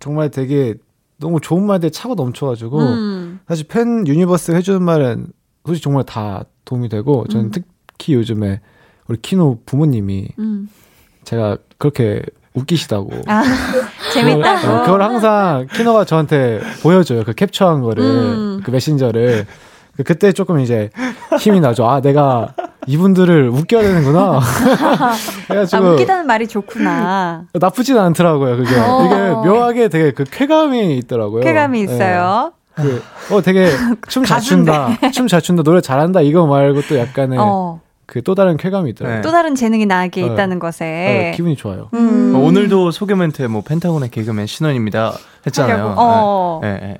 [0.00, 0.74] 정말 되게
[1.18, 3.40] 너무 좋은 말들 차고 넘쳐가지고, 음.
[3.46, 5.28] 사실 팬 유니버스가 해주는 말은
[5.64, 7.50] 솔직히 정말 다 도움이 되고, 저는 음.
[7.52, 8.60] 특히 요즘에
[9.08, 10.68] 우리 키노 부모님이 음.
[11.24, 12.22] 제가 그렇게
[12.54, 13.10] 웃기시다고.
[13.26, 13.42] 아,
[14.12, 14.60] 재밌다고.
[14.60, 17.24] 그걸, 어, 그걸 항상 키노가 저한테 보여줘요.
[17.24, 18.60] 그 캡처한 거를, 음.
[18.64, 19.46] 그 메신저를.
[20.04, 20.88] 그때 조금 이제
[21.38, 21.86] 힘이 나죠.
[21.86, 22.54] 아, 내가
[22.86, 24.40] 이분들을 웃겨야 되는구나.
[25.50, 27.44] 해가지고 아, 웃기다는 말이 좋구나.
[27.52, 28.56] 나쁘진 않더라고요.
[28.56, 29.04] 그게 어.
[29.04, 29.14] 이게
[29.48, 31.42] 묘하게 되게 그 쾌감이 있더라고요.
[31.42, 31.92] 쾌감이 네.
[31.92, 32.52] 있어요.
[32.78, 32.84] 네.
[33.28, 33.68] 그, 어 되게
[34.08, 37.80] 춤 잘 춘다, 춤 잘 춘다, 노래 잘한다 이거 말고 또 약간의 어.
[38.10, 39.18] 그 또 다른 쾌감이 있더라고요.
[39.18, 39.22] 네.
[39.22, 40.26] 또 다른 재능이 나게 네.
[40.32, 41.88] 있다는 것에 네, 기분이 좋아요.
[41.94, 42.34] 음.
[42.34, 45.14] 어, 오늘도 소개 멘트에 뭐 펜타곤의 개그맨 신원입니다
[45.46, 45.94] 했잖아요.
[45.96, 46.60] 어.
[46.62, 46.96] 네.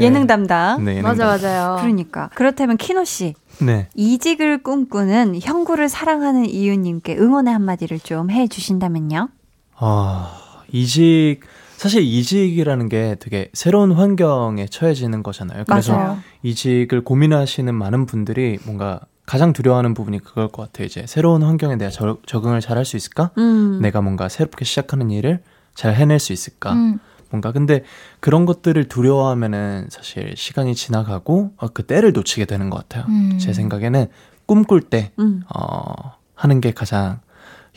[0.00, 0.84] 예능 담당.
[0.84, 1.50] 네, 예능 맞아 담당.
[1.50, 1.76] 맞아요.
[1.80, 3.34] 그러니까 그렇다면 키노 씨.
[3.60, 3.88] 네.
[3.94, 9.28] 이직을 꿈꾸는 형구를 사랑하는 이유님께 응원의 한마디를 좀 해주신다면요.
[9.76, 10.36] 아
[10.72, 11.40] 이직
[11.76, 15.64] 사실 이직이라는 게 되게 새로운 환경에 처해지는 거잖아요.
[15.66, 16.18] 그래서 맞아요.
[16.42, 20.86] 이직을 고민하시는 많은 분들이 뭔가 가장 두려워하는 부분이 그걸 것 같아요.
[20.86, 23.30] 이제 새로운 환경에 내가 저, 적응을 잘 할 수 있을까?
[23.38, 23.78] 음.
[23.80, 25.40] 내가 뭔가 새롭게 시작하는 일을
[25.76, 26.72] 잘 해낼 수 있을까?
[26.72, 26.98] 음.
[27.30, 27.84] 뭔가 근데
[28.18, 33.04] 그런 것들을 두려워하면은 사실 시간이 지나가고 어, 그 때를 놓치게 되는 것 같아요.
[33.08, 33.38] 음.
[33.38, 34.08] 제 생각에는
[34.46, 35.44] 꿈꿀 때 음.
[35.54, 37.20] 어, 하는 게 가장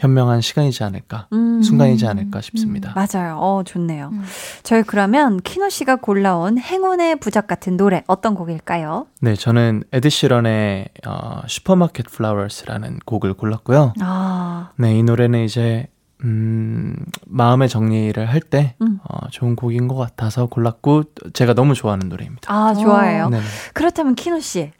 [0.03, 1.61] 현명한 시간이지 않을까, 음.
[1.61, 2.93] 순간이지 않을까 싶습니다.
[2.93, 2.93] 음.
[2.95, 3.37] 맞아요.
[3.37, 4.09] 어, 좋네요.
[4.11, 4.23] 음.
[4.61, 9.07] 저희 그러면 키노 씨가 골라온 행운의 부적 같은 노래 어떤 곡일까요?
[9.21, 13.93] 네, 저는 에드 시런의 어, Supermarket Flowers라는 곡을 골랐고요.
[14.01, 14.71] 아.
[14.77, 15.87] 네, 이 노래는 이제
[16.25, 18.99] 음, 마음의 정리를 할때 음.
[19.03, 22.53] 어, 좋은 곡인 것 같아서 골랐고 제가 너무 좋아하는 노래입니다.
[22.53, 23.29] 아, 좋아해요.
[23.29, 23.39] 네
[23.73, 24.71] 그렇다면 키노 씨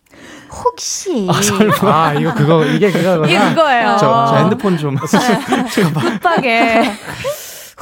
[0.51, 1.73] 혹시 아, 설마.
[1.81, 3.27] 아 이거 그거 이게 그거구나.
[3.27, 3.97] 이게 그거예요.
[3.99, 6.83] 저, 저 핸드폰 좀 급하게.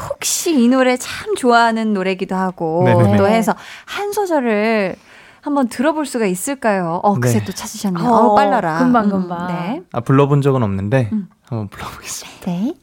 [0.10, 3.17] 혹시 이 노래 참 좋아하는 노래기도 하고 네네네.
[3.17, 3.54] 또 해서
[3.86, 4.95] 한 소절을
[5.41, 6.99] 한번 들어볼 수가 있을까요?
[7.04, 7.45] 어, 그새 네.
[7.45, 8.08] 또 찾으셨네요.
[8.10, 8.80] 어, 어, 빨라라.
[8.80, 9.41] 금방 금방.
[9.41, 9.82] 음, 네.
[9.91, 11.27] 아 불러본 적은 없는데 음.
[11.47, 12.39] 한번 불러보겠습니다.
[12.45, 12.73] 네.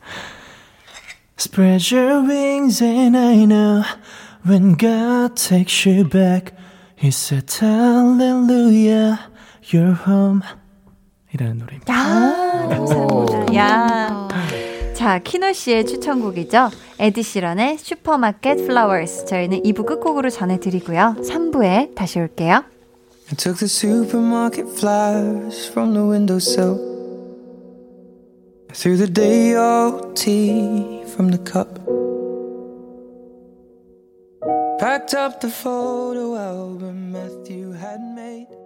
[1.39, 3.83] Spread your wings and I know
[4.47, 6.53] when God takes you back,
[7.01, 9.28] He said Hallelujah.
[9.73, 10.41] You're Home
[11.35, 11.93] 이라는 노래입니다.
[11.93, 13.55] 야, 감사합니다.
[13.55, 14.29] 야.
[14.95, 16.71] 자, 키노 씨의 추천곡이죠.
[16.99, 19.27] 에드 시런의 Supermarket Flowers.
[19.27, 21.17] 저희는 2부 끝곡으로 전해드리고요.
[21.21, 22.65] 3부에 다시 올게요.
[23.31, 26.79] I took the supermarket flowers from the windowsill.
[28.73, 31.79] Threw the day old tea from the cup.
[34.81, 38.58] Packed up the photo album Matthew had made.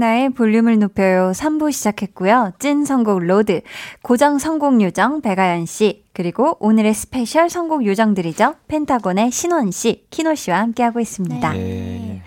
[0.00, 2.54] 강한나의 볼륨을 높여요 3부 시작했고요.
[2.58, 3.60] 찐 선곡 로드,
[4.02, 8.54] 고정 선곡 요정 백아연 씨, 그리고 오늘의 special 선곡 요정들이죠.
[8.66, 11.52] 펜타곤의 신원 씨, 키노 씨와 함께하고 있습니다.
[11.52, 12.22] 네.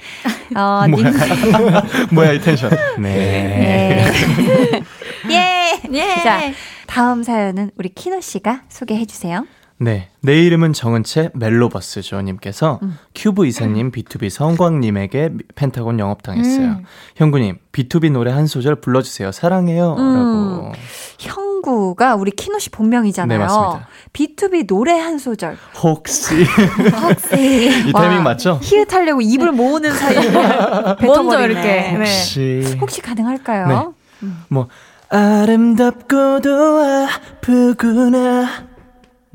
[0.55, 1.11] 어, 뭐야,
[2.13, 2.69] 뭐야 이 텐션.
[2.99, 4.11] 네.
[4.37, 4.83] 네.
[5.33, 5.81] 예.
[5.91, 6.23] 예.
[6.23, 6.39] 자,
[6.85, 9.45] 다음 사연은 우리 키노 씨가 소개해 주세요.
[9.83, 10.07] 네.
[10.21, 12.21] 내 이름은 정은채 멜로버스죠.
[12.21, 12.97] 님께서 음.
[13.13, 16.67] 큐브 이사님, BTOB 은광님에게 펜타곤 영업당했어요.
[16.67, 16.85] 음.
[17.17, 19.33] 형구님, BTOB 노래 한 소절 불러주세요.
[19.33, 19.95] 사랑해요.
[19.99, 20.13] 음.
[20.15, 20.71] 라고.
[21.19, 23.37] 형구가 우리 키노 씨 본명이잖아요.
[23.37, 23.87] 네, 맞습니다.
[24.13, 25.57] BTOB 노래 한 소절.
[25.81, 26.45] 혹시.
[27.01, 27.83] 혹시.
[27.89, 28.59] 이 타이밍 맞죠?
[28.61, 30.31] 히읗하려고 입을 모으는 사이에
[31.01, 31.61] 먼저 이렇게.
[31.61, 31.95] 네.
[31.97, 32.77] 혹시.
[32.79, 33.67] 혹시 가능할까요?
[33.67, 33.85] 네.
[34.23, 34.43] 음.
[34.47, 34.69] 뭐,
[35.09, 36.49] 아름답고도
[37.41, 38.72] 아프구나.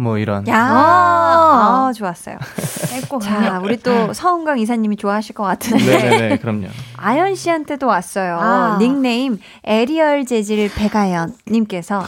[0.01, 0.47] 뭐 이런.
[0.47, 2.39] 야, 아, 좋았어요.
[3.21, 5.85] 자, 우리 또 서은광 이사님이 좋아하실 것 같은데.
[5.85, 6.69] 네네, 그럼요.
[6.97, 8.39] 아연 씨한테도 왔어요.
[8.41, 8.79] 아.
[8.79, 12.05] 닉네임 에리얼 재질 백아연 님께서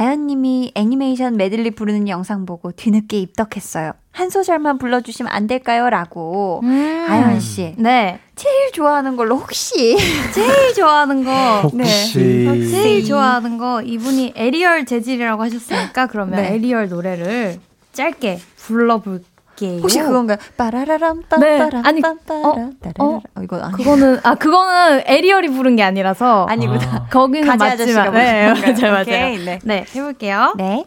[0.00, 3.90] 아연님이 애니메이션 메들리 부르는 영상 보고 뒤늦게 입덕했어요.
[4.12, 5.90] 한 소절만 불러주시면 안 될까요?
[5.90, 6.60] 라고.
[6.62, 7.06] 음.
[7.08, 7.74] 아연 씨.
[7.76, 8.20] 네.
[8.36, 9.96] 제일 좋아하는 걸로 혹시.
[10.32, 11.62] 제일 좋아하는 거.
[11.62, 12.18] 혹시.
[12.18, 12.66] 네.
[12.68, 13.82] 제일 좋아하는 거.
[13.82, 16.54] 이분이 에리얼 재질이라고 하셨으니까 그러면 네.
[16.54, 17.58] 에리얼 노래를
[17.92, 19.24] 짧게 불러볼
[19.60, 19.80] 할게요.
[19.82, 20.38] 혹시 그건가요?
[20.56, 21.80] 빠라라람 빰빠람 네.
[21.84, 26.80] 아니, 빰빠라 어, 어, 어, 이거 아니 그거는 아 그거는 에리얼이 부른 게 아니라서 아니구나.
[26.84, 27.06] 아.
[27.10, 29.04] 거기는 맞지만 네, 맞아요, 맞아요.
[29.04, 29.58] 네.
[29.64, 30.54] 네, 해볼게요.
[30.56, 30.84] 네.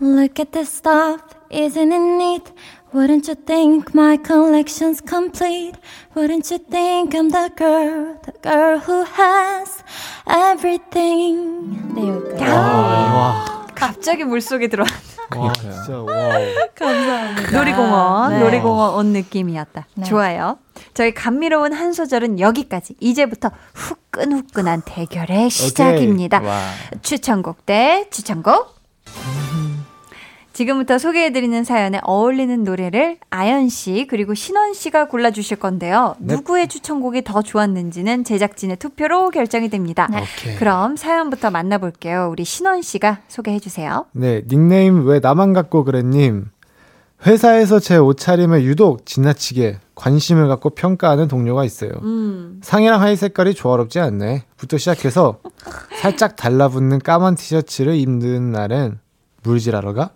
[0.00, 2.52] Look at the stuff, isn't it neat?
[2.94, 5.74] Wouldn't you think my collection's complete?
[6.14, 9.82] Wouldn't you think I'm the girl, the girl who has
[10.26, 11.76] everything?
[11.94, 12.44] 네, 여기까지.
[12.44, 14.84] 와, 갑자기 물속에 들어.
[15.36, 16.32] 와 진짜 와.
[16.74, 17.58] 감사합니다.
[17.58, 18.38] 놀이공원, 네.
[18.40, 19.86] 놀이공원 온 느낌이었다.
[19.94, 20.04] 네.
[20.04, 20.58] 좋아요.
[20.94, 22.94] 저희 감미로운 한 소절은 여기까지.
[23.00, 26.40] 이제부터 후끈후끈한 대결의 시작입니다.
[26.40, 26.70] 와.
[27.02, 28.78] 추천곡 대 추천곡.
[30.58, 36.16] 지금부터 소개해드리는 사연에 어울리는 노래를 아연 씨 그리고 신원 씨가 골라주실 건데요.
[36.18, 36.34] 네.
[36.34, 40.08] 누구의 추천곡이 더 좋았는지는 제작진의 투표로 결정이 됩니다.
[40.10, 40.56] 오케이.
[40.56, 42.30] 그럼 사연부터 만나볼게요.
[42.32, 44.06] 우리 신원 씨가 소개해주세요.
[44.10, 46.46] 네, 닉네임 왜 나만 갖고 그랬님.
[47.24, 51.92] 회사에서 제 옷차림에 유독 지나치게 관심을 갖고 평가하는 동료가 있어요.
[52.02, 52.58] 음.
[52.64, 54.42] 상의랑 하의 색깔이 조화롭지 않네.
[54.56, 55.38] 부터 시작해서
[56.02, 58.98] 살짝 달라붙는 까만 티셔츠를 입는 날엔
[59.44, 60.10] 물질하러 가?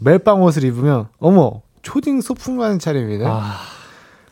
[0.00, 3.24] 멜빵 옷을 입으면 어머 초딩 소풍 가는 차림이네.
[3.26, 3.56] 아,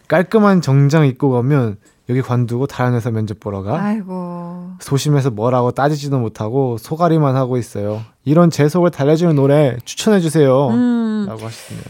[0.08, 1.76] 깔끔한 정장 입고 가면
[2.08, 3.80] 여기 관두고 다른 회사 면접 보러 가?
[3.80, 4.72] 아이고.
[4.80, 8.02] 소심해서 뭐라고 따지지도 못하고 소가리만 하고 있어요.
[8.24, 10.68] 이런 제 속을 달래주는 노래 추천해 주세요.
[10.68, 11.26] 음.
[11.28, 11.84] 라고 하시네요.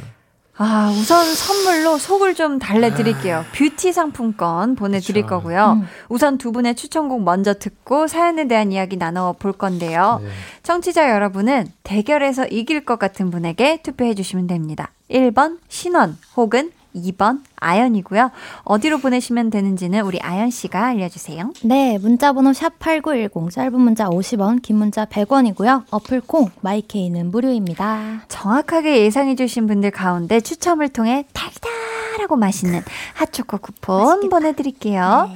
[0.59, 3.45] 아, 우선 선물로 속을 좀 달래드릴게요.
[3.55, 5.37] 뷰티 상품권 보내드릴 그쵸.
[5.37, 5.79] 거고요.
[5.81, 5.89] 음.
[6.09, 10.21] 우선 두 분의 추천곡 먼저 듣고 사연에 대한 이야기 나눠볼 건데요.
[10.23, 10.29] 네.
[10.63, 14.91] 청취자 여러분은 대결에서 이길 것 같은 분에게 투표해 주시면 됩니다.
[15.11, 18.31] 1번 신원 혹은 2번 아연이고요.
[18.65, 21.53] 어디로 보내시면 되는지는 우리 아연 씨가 알려주세요.
[21.65, 25.85] 네, 문자번호 샵 8910, 짧은 문자 50원, 긴 문자 100원이고요.
[25.91, 28.23] 어플 콩, 마이케이는 무료입니다.
[28.29, 32.83] 정확하게 예상해 주신 분들 가운데 추첨을 통해 달달하고 맛있는
[33.15, 35.31] 핫초코 쿠폰 보내드릴게요.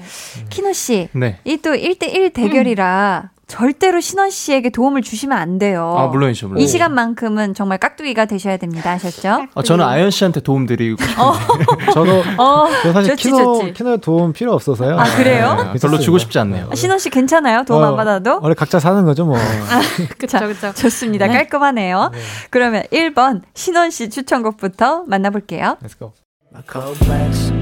[0.50, 1.38] 키노 씨, 네.
[1.44, 5.94] 이 또 1대1 대결이라 절대로 신원 씨에게 도움을 주시면 안 돼요.
[5.97, 6.61] 아, 물론이죠, 물론.
[6.61, 8.90] 이 시간만큼은 정말 깍두기가 되셔야 됩니다.
[8.90, 9.47] 아셨죠?
[9.55, 11.86] 아, 저는 아연 씨한테 도움 드리고 싶은데.
[11.94, 13.72] 저도 어, 저 사실 좋지, 키노 좋지.
[13.74, 14.99] 키노 도움 필요 없어서요.
[14.99, 15.47] 아, 그래요?
[15.47, 16.70] 아, 별로 주고 싶지 않네요.
[16.72, 17.62] 아, 신원 씨 괜찮아요?
[17.64, 18.40] 도움 안 어, 받아도?
[18.42, 19.38] 원래 각자 사는 거죠 뭐.
[20.18, 20.72] 그쵸, 그쵸.
[20.74, 21.28] 좋습니다.
[21.28, 22.11] 깔끔하네요.
[22.51, 25.76] 그러면 1번 신원 씨 추천곡부터 만나 볼게요.
[25.84, 26.12] Let's go.
[26.53, 27.53] My complex.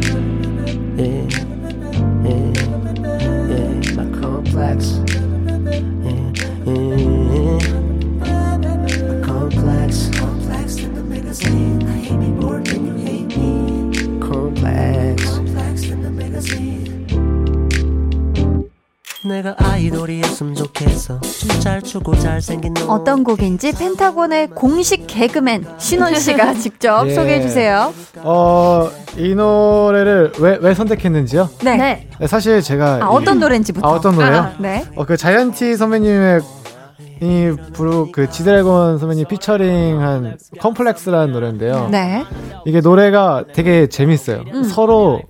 [19.24, 21.20] 내가 아이돌이었으면 좋겠어.
[21.20, 22.86] 좀잘 추고 잘생긴 너.
[22.92, 27.14] 어떤 곡인지 펜타곤의 공식 개그맨 신원 씨가 직접 예.
[27.14, 27.92] 소개해 주세요.
[28.18, 31.48] 어, 이 노래를 왜, 왜 선택했는지요?
[31.64, 31.76] 네.
[31.76, 32.08] 네.
[32.20, 33.86] 네, 사실 제가 아, 이- 어떤 노래인지부터.
[33.86, 34.36] 아, 어떤 노래요?
[34.36, 34.84] 아, 네.
[34.94, 36.40] 어, 그 자이언티 선배님의
[37.22, 41.88] 이 부르 그 지드래곤 선배님 피처링한 컴플렉스라는 노래인데요.
[41.90, 42.24] 네.
[42.66, 44.42] 이게 노래가 되게 재밌어요.
[44.52, 44.64] 음.
[44.64, 45.22] 서로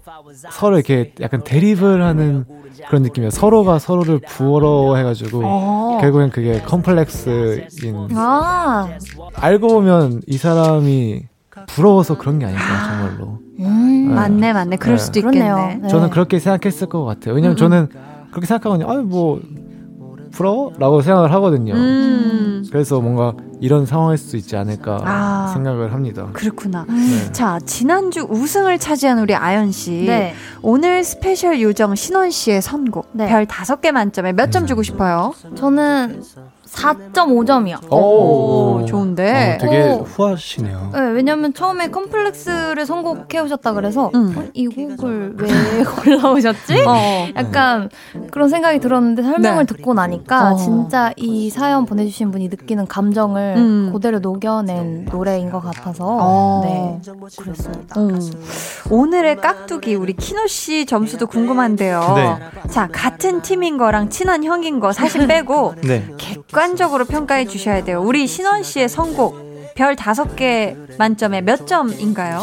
[0.51, 2.45] 서로 이렇게 약간 대립을 하는
[2.89, 3.31] 그런 느낌이에요.
[3.31, 5.99] 서로가 서로를 부러워해가지고 어.
[6.01, 8.09] 결국엔 그게 컴플렉스인.
[8.15, 8.89] 아,
[9.35, 11.23] 알고 보면 이 사람이
[11.69, 13.39] 부러워서 그런 게 아닐까 정말로.
[13.61, 14.09] 음.
[14.09, 14.15] 네.
[14.15, 14.77] 맞네, 맞네.
[14.77, 15.03] 그럴 네.
[15.03, 15.57] 수도 그렇네요.
[15.57, 15.75] 있겠네.
[15.83, 15.89] 네.
[15.89, 17.35] 저는 그렇게 생각했을 것 같아요.
[17.35, 17.89] 왜냐면 음, 저는
[18.31, 18.91] 그렇게 생각하거든요.
[18.91, 19.41] 아니 뭐
[20.35, 20.73] 부러워?
[20.79, 21.75] 라고 생각을 하거든요.
[21.75, 22.65] 음.
[22.71, 25.51] 그래서 뭔가 이런 상황일 수 있지 않을까 아.
[25.55, 26.29] 생각을 합니다.
[26.33, 26.85] 그렇구나.
[26.89, 27.33] 네.
[27.33, 30.05] 자, 지난주 우승을 차지한 우리 아연 씨.
[30.07, 30.35] 네.
[30.61, 33.11] 오늘 special 요정 신원 씨의 선곡.
[33.13, 33.29] 네.
[33.29, 35.33] 별 다섯 개 만점에 몇 점 주고 싶어요?
[35.57, 36.23] 저는
[36.75, 37.93] 4.5점이요.
[37.93, 38.85] 오, 오.
[38.87, 39.55] 좋은데.
[39.55, 40.03] 어, 되게 오.
[40.03, 40.91] 후하시네요.
[40.93, 44.35] 네, 왜냐면 처음에 컴플렉스를 선곡해 오셨다 그래서 음.
[44.37, 45.49] 어, 이 곡을 왜
[45.85, 46.85] 골라오셨지?
[46.87, 47.29] 어.
[47.37, 47.89] 약간
[48.31, 49.75] 그런 생각이 들었는데 설명을 네.
[49.75, 50.57] 듣고 나니까 어.
[50.57, 53.91] 진짜 이 사연 보내주신 분이 느끼는 감정을 음.
[53.93, 56.61] 그대로 녹여낸 노래인 것 같아서 어.
[56.65, 57.01] 네
[57.39, 58.01] 그랬습니다.
[58.01, 58.19] 음.
[58.91, 62.01] 오늘의 깍두기 우리 키노 씨 점수도 궁금한데요.
[62.17, 62.69] 네.
[62.71, 66.07] 자 같은 팀인 거랑 친한 형인 거 사실 빼고 네.
[66.19, 68.01] 객관 적으로 평가해 주셔야 돼요.
[68.03, 72.43] 우리 신원 씨의 선곡 별 다섯 개 만점에 몇 점인가요?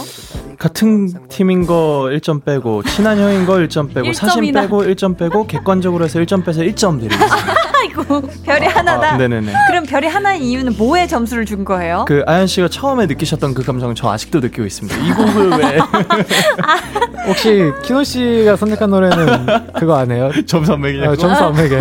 [0.59, 4.61] 같은 팀인 거 1점 빼고 친한 형인 거 1점 빼고 사심 1점이나.
[4.61, 7.70] 빼고 1점 빼고 객관적으로 해서 1점 빼서 1점 드리겠습니다.
[8.45, 9.13] 별이 하나다.
[9.13, 9.53] 아, 네네네.
[9.69, 12.05] 그럼 별이 하나인 이유는 뭐에 점수를 준 거예요?
[12.07, 14.97] 그 아연 씨가 처음에 느끼셨던 그 감정은 저 아직도 느끼고 있습니다.
[14.97, 15.77] 이 곡을 왜
[17.27, 20.31] 혹시 키노 씨가 선택한 노래는 그거 안 해요?
[20.45, 21.13] 점수 안 매기냐고?
[21.13, 21.77] 아, 점수 안 매게.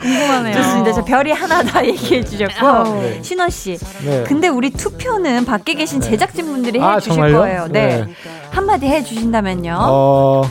[0.00, 0.54] 궁금하네요.
[0.54, 0.92] 좋습니다.
[0.92, 3.20] 자, 별이 하나다 얘기해 주셨고 네.
[3.22, 3.78] 신원 씨.
[4.04, 4.24] 네.
[4.26, 7.38] 근데 우리 투표는 밖에 계신 제작진 분들이 아, 해주실 정말요?
[7.38, 7.66] 거예요.
[7.70, 8.04] 네.
[8.06, 8.14] 네.
[8.50, 9.76] 한마디 해 주신다면요.
[9.80, 10.42] 어,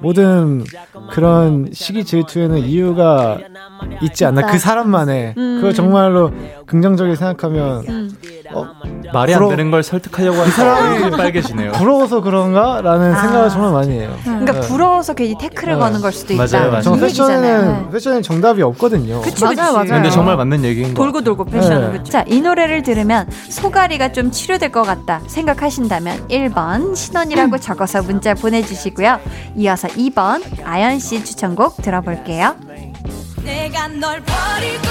[0.00, 0.64] 모든
[1.10, 3.38] 그런 시기 질투에는 이유가
[4.02, 4.46] 있지 않나.
[4.46, 5.34] 그 사람만의.
[5.36, 5.58] 음.
[5.60, 6.32] 그거 정말로
[6.66, 8.10] 긍정적으로 생각하면 음.
[8.52, 8.66] 어,
[9.12, 11.72] 말이 안 부러- 되는 걸 설득하려고 이 하니까 사람이 빨개지네요.
[11.72, 13.20] 부러워서 그런가라는 아.
[13.22, 14.14] 생각을 정말 많이 해요.
[14.24, 14.60] 그러니까 네.
[14.60, 15.78] 부러워서 괜히 태클을 네.
[15.78, 16.44] 거는 걸 수도 있다.
[16.44, 16.82] 맞아요, 맞아요.
[16.82, 17.40] 저이 얘기잖아요.
[17.40, 19.20] 패션에는 패션에 정답이 없거든요.
[19.22, 19.72] 그치, 맞아요, 그치.
[19.72, 19.84] 맞아요.
[19.86, 21.02] 근데 정말 맞는 얘기인 거.
[21.02, 22.10] 돌고 돌고 패션은 네.
[22.10, 29.18] 자, 이 노래를 들으면 소가리가 좀 치료될 것 같다 생각하신다면 1번 신원이라고 적어서 문자 보내주시고요.
[29.56, 32.54] 이어서 2번 아연 씨 추천곡 들어볼게요.
[33.44, 34.88] 내가 널 버리고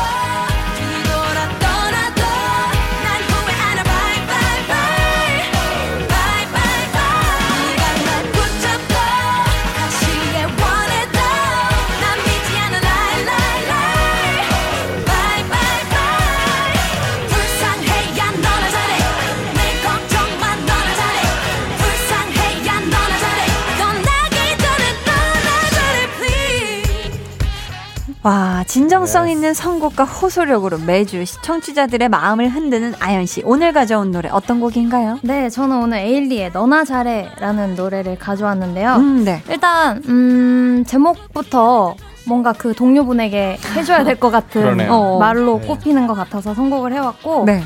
[28.67, 33.41] 진정성 있는 선곡과 호소력으로 매주 청취자들의 마음을 흔드는 아연 씨.
[33.45, 35.19] 오늘 가져온 노래 어떤 곡인가요?
[35.23, 38.95] 네, 저는 오늘 에일리의 너나 잘해라는 노래를 가져왔는데요.
[38.97, 39.41] 음, 네.
[39.49, 41.95] 일단 음, 제목부터
[42.27, 44.81] 뭔가 그 동료분에게 해줘야 될 것 같은.
[44.91, 45.17] 어.
[45.17, 45.67] 말로 네.
[45.67, 47.63] 꼽히는 것 같아서 선곡을 해왔고 네.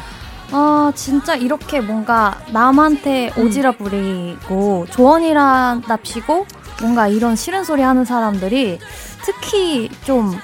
[0.51, 3.47] 아 진짜 이렇게 뭔가 남한테 음.
[3.49, 6.45] 오지랖 부리고 조언이란답시고
[6.81, 8.77] 뭔가 이런 싫은 소리 하는 사람들이
[9.23, 10.37] 특히 좀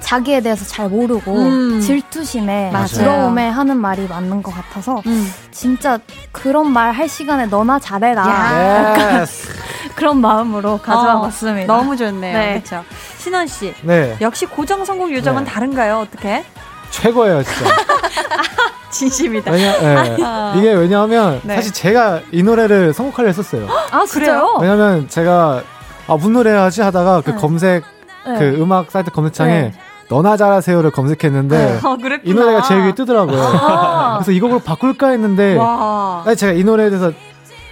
[0.00, 1.80] 자기에 대해서 잘 모르고 음.
[1.80, 2.86] 질투심에 맞아요.
[2.92, 5.32] 부러움에 하는 말이 맞는 것 같아서 음.
[5.50, 5.98] 진짜
[6.32, 8.94] 그런 말 할 시간에 너나 잘해라.
[9.94, 11.72] 그런 마음으로 가져와 어, 봤습니다.
[11.72, 12.36] 너무 좋네요.
[12.38, 12.62] 네.
[12.64, 12.84] 그렇죠.
[13.18, 13.74] 신원 씨.
[13.82, 15.50] 네, 역시 고정 선곡 요정은 네.
[15.50, 15.98] 다른가요?
[15.98, 16.44] 어떻게?
[16.90, 17.70] 최고예요, 진짜.
[18.90, 19.50] 진심이다.
[19.50, 20.16] 왜냐, 네.
[20.56, 21.56] 이게 왜냐하면 네.
[21.56, 23.68] 사실 제가 이 노래를 선곡하려 했었어요.
[23.90, 24.58] 아 진짜요?
[24.60, 25.62] 왜냐면 제가
[26.06, 27.36] 아 무슨 노래 하지 하다가 그 네.
[27.36, 27.84] 검색
[28.26, 28.38] 네.
[28.38, 29.72] 그 음악 사이트 검색창에 네.
[30.08, 32.30] 너나 잘하세요를 검색했는데 어, 그랬구나.
[32.30, 33.42] 이 노래가 제일 위에 뜨더라고요.
[33.42, 34.14] 아.
[34.18, 36.22] 그래서 이 곡으로 바꿀까 했는데 와.
[36.26, 37.12] 아니, 제가 이 노래에 대해서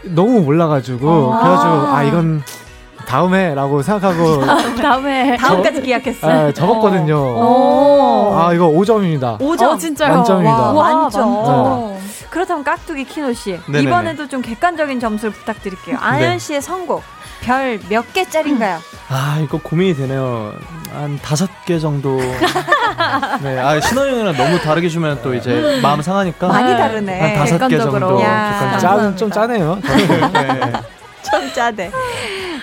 [0.05, 1.39] 너무 몰라가지고 아.
[1.41, 2.43] 그래가지고 아 이건
[3.07, 4.45] 다음에라고 생각하고
[4.81, 6.49] 다음에 다음까지 기약했어요.
[6.49, 7.17] 아, 적었거든요.
[7.17, 8.35] 오.
[8.37, 9.39] 아 이거 5점입니다.
[9.39, 9.63] 5점.
[9.63, 10.15] 어, 진짜요?
[10.15, 10.73] 만점입니다.
[10.73, 11.33] 만점.
[11.35, 11.97] 만점.
[12.31, 13.83] 그렇다면 깍두기 키노 씨 네네네.
[13.85, 15.97] 이번에도 좀 객관적인 점수를 부탁드릴게요.
[16.01, 16.39] 아연 네.
[16.39, 17.03] 씨의 선곡
[17.47, 18.81] 별 몇 개짜린가요?
[19.09, 20.53] 아 이거 고민이 되네요.
[20.93, 22.19] 한 다섯 개 정도.
[23.43, 26.49] 네, 아 신호 형이랑 너무 다르게 주면 또 이제 마음 상하니까.
[26.49, 26.77] 많이 네.
[26.77, 27.21] 다르네.
[27.21, 27.79] 한 다섯 개.
[27.79, 28.21] 정도.
[28.23, 29.15] 야.
[29.17, 29.79] 좀 짜네요.
[29.83, 30.73] 네.
[31.31, 31.91] 좀 짜대.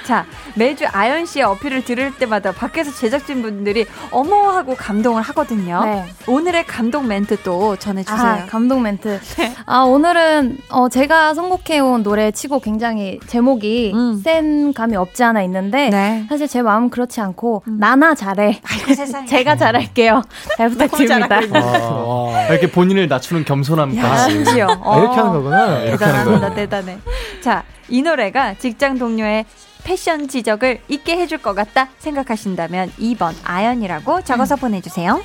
[0.04, 0.26] 자,
[0.56, 5.84] 매주 아연 씨의 어필을 들을 때마다 밖에서 제작진분들이 어머 하고 감동을 하거든요.
[5.86, 6.06] 네.
[6.28, 8.20] 오늘의 감동 멘트 또 전해주세요.
[8.20, 9.20] 아, 감동 멘트.
[9.66, 14.22] 아, 오늘은 어, 제가 선곡해온 노래 치고 굉장히 제목이 음.
[14.24, 16.26] 센 감이 없지 않아 있는데 네.
[16.28, 18.62] 사실 제 마음은 그렇지 않고 나나 잘해.
[18.64, 19.26] 아이고 세상에.
[19.26, 20.22] 제가 잘할게요.
[20.58, 21.40] 잘 부탁드립니다.
[21.54, 22.46] 아, 와.
[22.48, 24.32] 이렇게 본인을 낮추는 야, 겸손함까지.
[24.32, 24.68] 심지어.
[24.84, 25.80] 아, 이렇게 하는 거구나.
[25.80, 26.56] 이렇게 하는 대단합니다, 거예요.
[26.56, 26.98] 대단해.
[27.42, 29.46] 자, 이 노래가 직장 동료의
[29.84, 35.22] 패션 지적을 잊게 해줄 것 같다 생각하신다면 2번 아연이라고 적어서 보내주세요.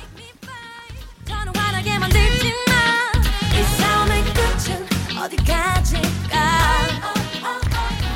[4.33, 4.85] 끝은
[5.21, 6.39] 어디까지가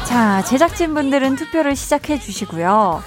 [0.06, 3.02] 자, 제작진분들은 투표를 시작해 주시고요.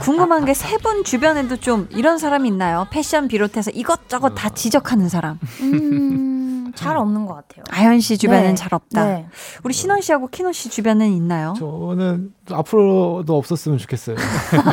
[0.00, 2.86] 궁금한 게 세 분 주변에도 좀 이런 사람이 있나요?
[2.90, 5.38] 패션 비롯해서 이것저것 다 지적하는 사람.
[5.60, 7.64] 음, 잘 없는 것 같아요.
[7.70, 8.54] 아연 씨 주변엔 네.
[8.54, 9.04] 잘 없다.
[9.04, 9.26] 네.
[9.62, 11.54] 우리 신원 씨하고 키노 씨 주변엔 있나요?
[11.58, 14.16] 저는 앞으로도 없었으면 좋겠어요.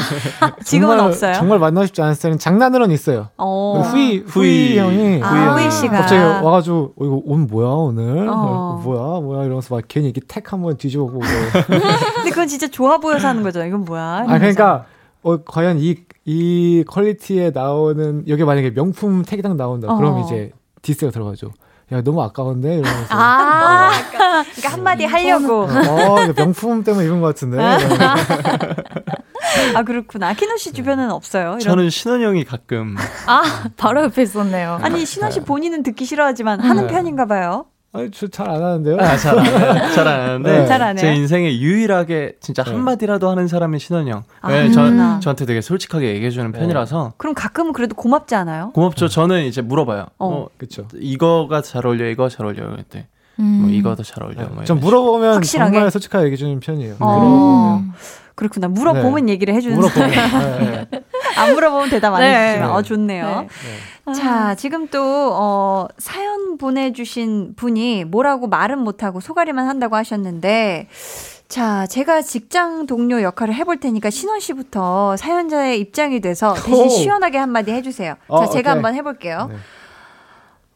[0.64, 1.34] 지금은 정말, 없어요.
[1.34, 3.28] 정말 만나고 싶지 않은 스타일은 장난으로는 있어요.
[3.38, 3.82] 어.
[3.86, 4.78] 후이, 후이 후이.
[4.80, 5.72] 형이 아, 후이.
[5.72, 8.28] 씨가 갑자기 와가지고 어, 이거 옷 뭐야 오늘?
[8.30, 8.34] 어.
[8.34, 11.20] 어, 뭐야 뭐야 이러면서 막 괜히 이렇게 택 한번 뒤집어 보고
[11.68, 13.68] 근데 그건 진짜 좋아 보여서 하는 거잖아요.
[13.70, 14.26] 이건 뭐야?
[14.28, 14.38] 아.
[14.38, 14.86] 그러니까
[15.24, 19.98] 어, 과연 이, 이 quality에 나오는 여기 만약에 명품 tag이 딱 나온다 어.
[19.98, 20.52] 그럼 이제
[20.82, 21.52] diss가 들어가죠
[21.92, 25.64] 야 너무 아까운데 이러면서 아, 그러니까 한마디 하려고.
[25.64, 27.58] 어 이거 명품 때문에 입은 것 같은데
[29.76, 30.34] 아, 그렇구나.
[30.34, 31.50] 키노 씨 주변에는 없어요.
[31.50, 31.60] 이런.
[31.60, 32.96] 저는 신원 형이 가끔
[33.26, 34.80] 아, 바로 옆에 있었네요.
[34.82, 36.94] 아니, 신원 씨 본인은 듣기 싫어하지만 하는 네.
[36.94, 37.66] 편인가 봐요.
[37.94, 40.66] 아니 저잘 안 하는데요 아, 잘, 안, 잘안 하는데 네.
[40.68, 41.02] 잘안 해요?
[41.02, 42.72] 제 인생에 유일하게 진짜 네.
[42.72, 44.24] 한마디라도 하는 사람이 신원 형.
[44.42, 44.70] 아, 네.
[44.72, 44.82] 저,
[45.20, 46.60] 저한테 되게 솔직하게 얘기해주는 네.
[46.60, 48.72] 편이라서 그럼 가끔은 그래도 고맙지 않아요?
[48.74, 49.08] 고맙죠.
[49.08, 50.06] 저는 이제 물어봐요.
[50.20, 50.28] 어.
[50.28, 52.70] 어, 그쵸 이거가 잘 어울려, 이거 잘 어울려.
[52.76, 53.08] 그때
[53.40, 53.46] 음.
[53.62, 54.46] 뭐 이거 더 잘 어울려.
[54.48, 55.72] 뭐전 이런 물어보면 확실하게?
[55.74, 57.16] 정말 솔직하게 얘기해 주는 편이에요 어.
[57.80, 57.94] 물어보면
[58.36, 58.68] 그렇구나.
[58.68, 60.10] 물어보면 얘기를 해주는 물어보면.
[60.12, 61.02] 네, 네.
[61.38, 62.28] 안 물어보면 대답 안 네.
[62.36, 62.68] 해주시면.
[62.68, 62.74] 네.
[62.74, 63.48] 어, 좋네요.
[64.06, 64.14] 네.
[64.14, 65.02] 자, 지금 또,
[65.34, 70.88] 어, 사연 보내주신 분이 뭐라고 말은 못하고 소가리만 한다고 하셨는데,
[71.48, 76.90] 자, 제가 직장 동료 역할을 해볼 테니까 신원 씨부터 사연자의 입장이 돼서 대신 오.
[76.90, 78.14] 시원하게 한마디 해주세요.
[78.16, 78.74] 자, 어, 제가 오케이.
[78.74, 79.48] 한번 해볼게요.
[79.52, 79.56] 네.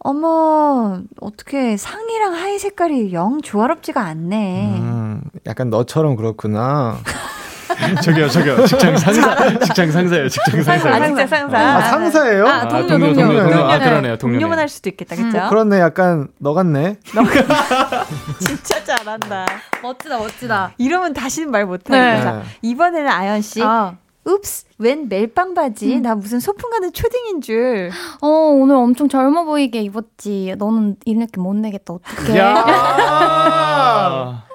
[0.03, 4.77] 어머, 어떻게 상의랑 하의 색깔이 영 조화롭지가 않네.
[4.79, 6.97] 음, 약간 너처럼 그렇구나.
[8.03, 8.65] 저기요, 저기요.
[8.65, 10.89] 직장 상사, 직장 상사예요, 직장 상사.
[10.89, 11.57] 아, 진짜 상사.
[11.57, 12.47] 아, 상사예요?
[12.47, 13.27] 아, 동료, 동료, 동료.
[13.27, 13.63] 동료, 동료.
[13.65, 13.85] 아, 네.
[13.85, 14.19] 그러네요, 동료네요.
[14.39, 15.37] 동료만 할 수도 있겠다, 그쵸?
[15.37, 15.79] 음, 그렇네.
[15.79, 16.97] 약간 너 같네.
[18.39, 19.45] 진짜 잘한다.
[19.81, 20.73] 멋지다, 멋지다.
[20.77, 22.15] 이러면 다시는 말 못하겠다.
[22.15, 22.21] 네.
[22.21, 23.61] 자, 이번에는 아연 씨.
[23.63, 23.95] 아,
[24.27, 25.99] 읍스, 웬 멜빵 바지?
[25.99, 27.89] 나 무슨 소풍 가는 초딩인 줄.
[28.21, 30.53] 어, 오늘 엄청 젊어 보이게 입었지.
[30.59, 32.39] 너는 이렇게 못 내겠다, 어떡해.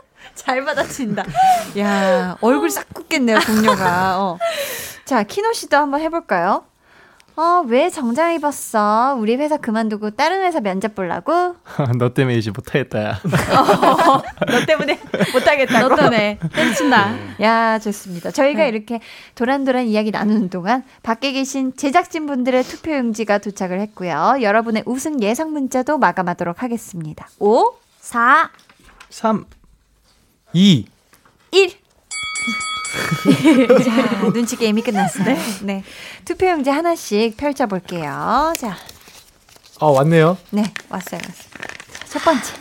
[0.46, 0.52] 야!
[0.52, 1.24] 잘 받아친다.
[1.78, 4.20] 야, 얼굴 싹 굳겠네요, 동료가.
[4.20, 4.38] 어.
[5.04, 6.64] 자, 키노 씨도 한번 해볼까요?
[7.36, 9.14] 어, 왜 정장 입었어?
[9.18, 11.56] 우리 회사 그만두고 다른 회사 면접 보려고?
[11.98, 13.20] 너 때문에 이제 못하겠다, 야.
[13.22, 14.98] 너 때문에
[15.34, 15.88] 못하겠다고?
[15.88, 17.14] 너 때문에 때친다.
[17.42, 18.30] 야, 좋습니다.
[18.30, 19.00] 저희가 이렇게
[19.34, 24.36] 도란도란 이야기 나누는 동안 밖에 계신 제작진분들의 투표용지가 도착을 했고요.
[24.40, 27.28] 여러분의 우승 예상 문자도 마감하도록 하겠습니다.
[27.38, 28.50] 5, 4,
[29.10, 29.44] 3,
[30.56, 30.86] 2.
[31.50, 31.68] 1.
[33.84, 35.36] 자, 눈치 게임이 끝났어요.
[35.64, 35.84] 네.
[36.24, 38.54] 투표용지 하나씩 펼쳐볼게요.
[38.58, 38.74] 자,
[39.78, 40.38] 아, 왔네요.
[40.48, 41.50] 네, 왔어요, 왔어요.
[41.92, 42.54] 자, 첫 번째.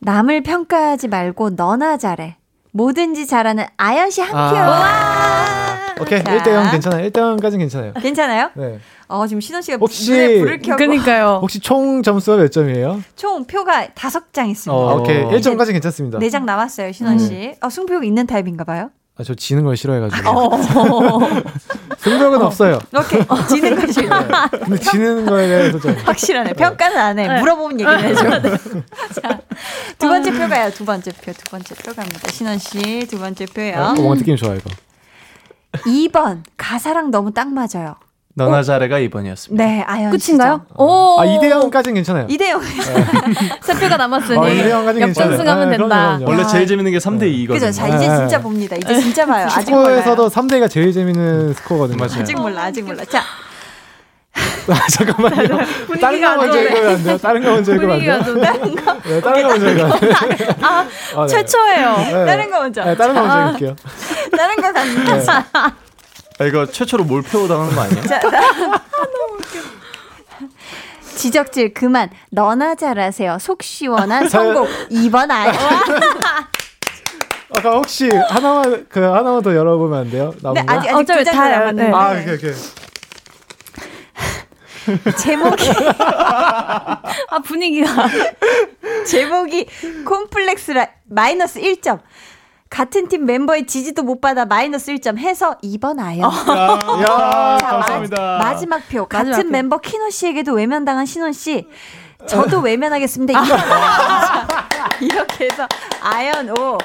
[0.00, 2.38] 남을 평가하지 말고 너나 잘해.
[2.76, 4.36] 뭐든지 잘하는 아연 씨 한 표.
[4.58, 5.94] 아.
[5.98, 6.22] 오케이.
[6.22, 6.36] 자.
[6.38, 7.08] 1대 0 괜찮아요.
[7.08, 7.92] 1대 0까지는 괜찮아요.
[7.94, 8.50] 괜찮아요?
[8.54, 8.78] 네.
[9.08, 10.10] 어, 지금 신원 씨가 혹시-
[10.40, 11.38] 불을 켜고 그니까요.
[11.40, 13.00] 혹시 총 점수가 몇 점이에요?
[13.16, 14.76] 총 표가 다섯 장 있습니다.
[14.78, 14.90] 어.
[14.90, 15.24] 아, 오케이.
[15.24, 16.18] 1점까지 괜찮습니다.
[16.18, 17.54] 네 장 남았어요, 신원 씨.
[17.62, 18.90] 어, 승부욕 있는 타입인가 봐요.
[19.18, 20.50] 아, 저 지는 걸 싫어해 가지고.
[22.06, 22.10] 어.
[22.10, 22.78] 승부욕은 없어요.
[22.96, 23.20] 오케이.
[23.48, 24.24] 지는 거 싫어.
[24.50, 25.92] 근데 지는 거에 대해서 좀.
[26.04, 26.52] 확실하네.
[26.52, 27.40] 평가는 안 해.
[27.40, 28.22] 물어보면 얘기는 해줘.
[29.22, 29.40] 자,
[29.98, 30.70] 두 번째 표 가요.
[30.70, 31.32] 두 번째 표.
[31.32, 32.30] 두 번째 표 갑니다.
[32.30, 33.94] 신원 씨, 두 번째 어, 표요.
[33.96, 34.70] 뭔가 느낌 좋아, 이거.
[35.72, 36.42] 2번.
[36.56, 37.96] 가사랑 너무 딱 맞아요.
[38.38, 39.54] 너나 잘해가 2번이었습니다.
[39.56, 40.60] 네, 아연 끝인가요?
[40.74, 40.84] 어.
[40.84, 41.20] 오.
[41.20, 42.26] 아, 2대 0까지는 괜찮아요.
[42.28, 42.60] 이대영.
[43.62, 44.38] 세 표가 남았으니.
[44.38, 45.32] 아, 2대 0까지는 괜찮아요.
[45.32, 45.96] 역전승하면 네, 된다.
[45.96, 46.30] 그럼요, 그럼요.
[46.30, 47.52] 원래 제일 재밌는 게 3대 2거든요.
[47.54, 47.70] 그죠?
[47.72, 48.16] 자, 이제 네.
[48.18, 48.76] 진짜 봅니다.
[48.76, 49.48] 이제 진짜 봐요.
[49.50, 50.00] 아직 몰라요.
[50.02, 51.96] 스코어에서도 3대가 제일 재밌는 스코어거든요.
[51.96, 52.20] 맞아요.
[52.20, 53.02] 아직 몰라, 아직 몰라.
[53.06, 53.20] 자,
[54.68, 55.58] 아, 잠깐만요.
[55.98, 57.16] 다른 거 먼저 읽으면 안 돼요?
[57.18, 58.18] 다른 거 먼저 읽으면 안 돼요?
[58.22, 60.12] 분위기가 좀 네, 다른 거 먼저 읽으면 안 돼요?
[60.60, 60.86] 아,
[61.22, 61.26] 네.
[61.26, 61.96] 최초예요.
[61.96, 62.26] 네.
[62.26, 62.84] 다른 거 먼저.
[62.84, 63.76] 네, 다른 거 먼저 읽을게요.
[64.36, 65.76] 다른 거 갑니다.
[66.38, 68.02] 자, 아, 이거 최초로 몰표 당한 거 아니에요?
[68.04, 68.20] 자,
[71.16, 72.10] 지적질 그만.
[72.30, 73.38] 너나 잘하세요.
[73.40, 74.68] 속 시원한 선곡.
[74.90, 75.54] 2번 아연.
[77.56, 80.34] 아까 혹시 하나만, 그, 하나만 더 열어보면 안 돼요?
[80.42, 80.72] 남은 네, 거?
[80.74, 81.84] 아직 아직 어차피 두장 다 남았는데.
[81.84, 81.92] 네.
[81.94, 82.52] 아, 오케이, 오케이.
[85.18, 85.64] 제목이
[85.98, 88.06] 아 분위기가.
[89.06, 89.66] 제목이
[90.04, 92.00] 콤플렉스라 마이너스 1점.
[92.68, 96.20] 같은 팀 멤버의 지지도 못 받아 마이너스 1점 해서 2번 아연.
[96.26, 98.38] 야, 자, 감사합니다.
[98.38, 99.06] 마, 지막 표.
[99.06, 99.50] 같은 마지막 표.
[99.52, 101.66] 멤버 키노 씨에게도 외면당한 신원 씨.
[102.26, 103.32] 저도 외면하겠습니다.
[103.44, 103.62] 이렇게,
[105.04, 105.66] 이렇게 해서
[106.02, 106.78] 아연 5,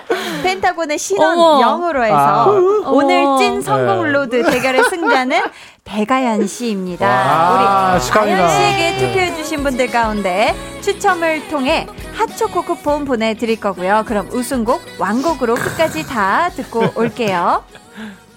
[0.44, 1.60] 펜타곤의 신원 어머.
[1.80, 2.46] 0으로 해서 아.
[2.90, 3.22] 오늘.
[3.40, 5.42] 찐 선곡 로드 대결의 승자는
[5.84, 7.08] 백아연 씨입니다.
[7.08, 8.46] 와, 우리 축하합니다.
[8.48, 14.04] 아연 씨에게 투표해 주신 분들 가운데 추첨을 통해 핫초코 쿠폰 보내드릴 거고요.
[14.08, 17.64] 그럼 우승곡 완곡으로 끝까지 다 듣고 올게요.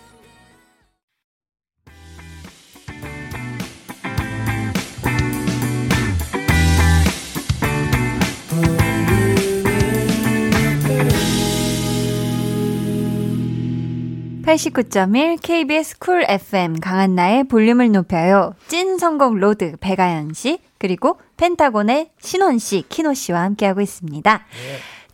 [14.45, 22.59] (89.1) KBS 쿨 FM 강한나의 볼륨을 높여요 찐 선곡 로드 백아연 씨 그리고 펜타곤의 신원
[22.59, 24.45] 씨 키노 씨와 함께하고 있습니다.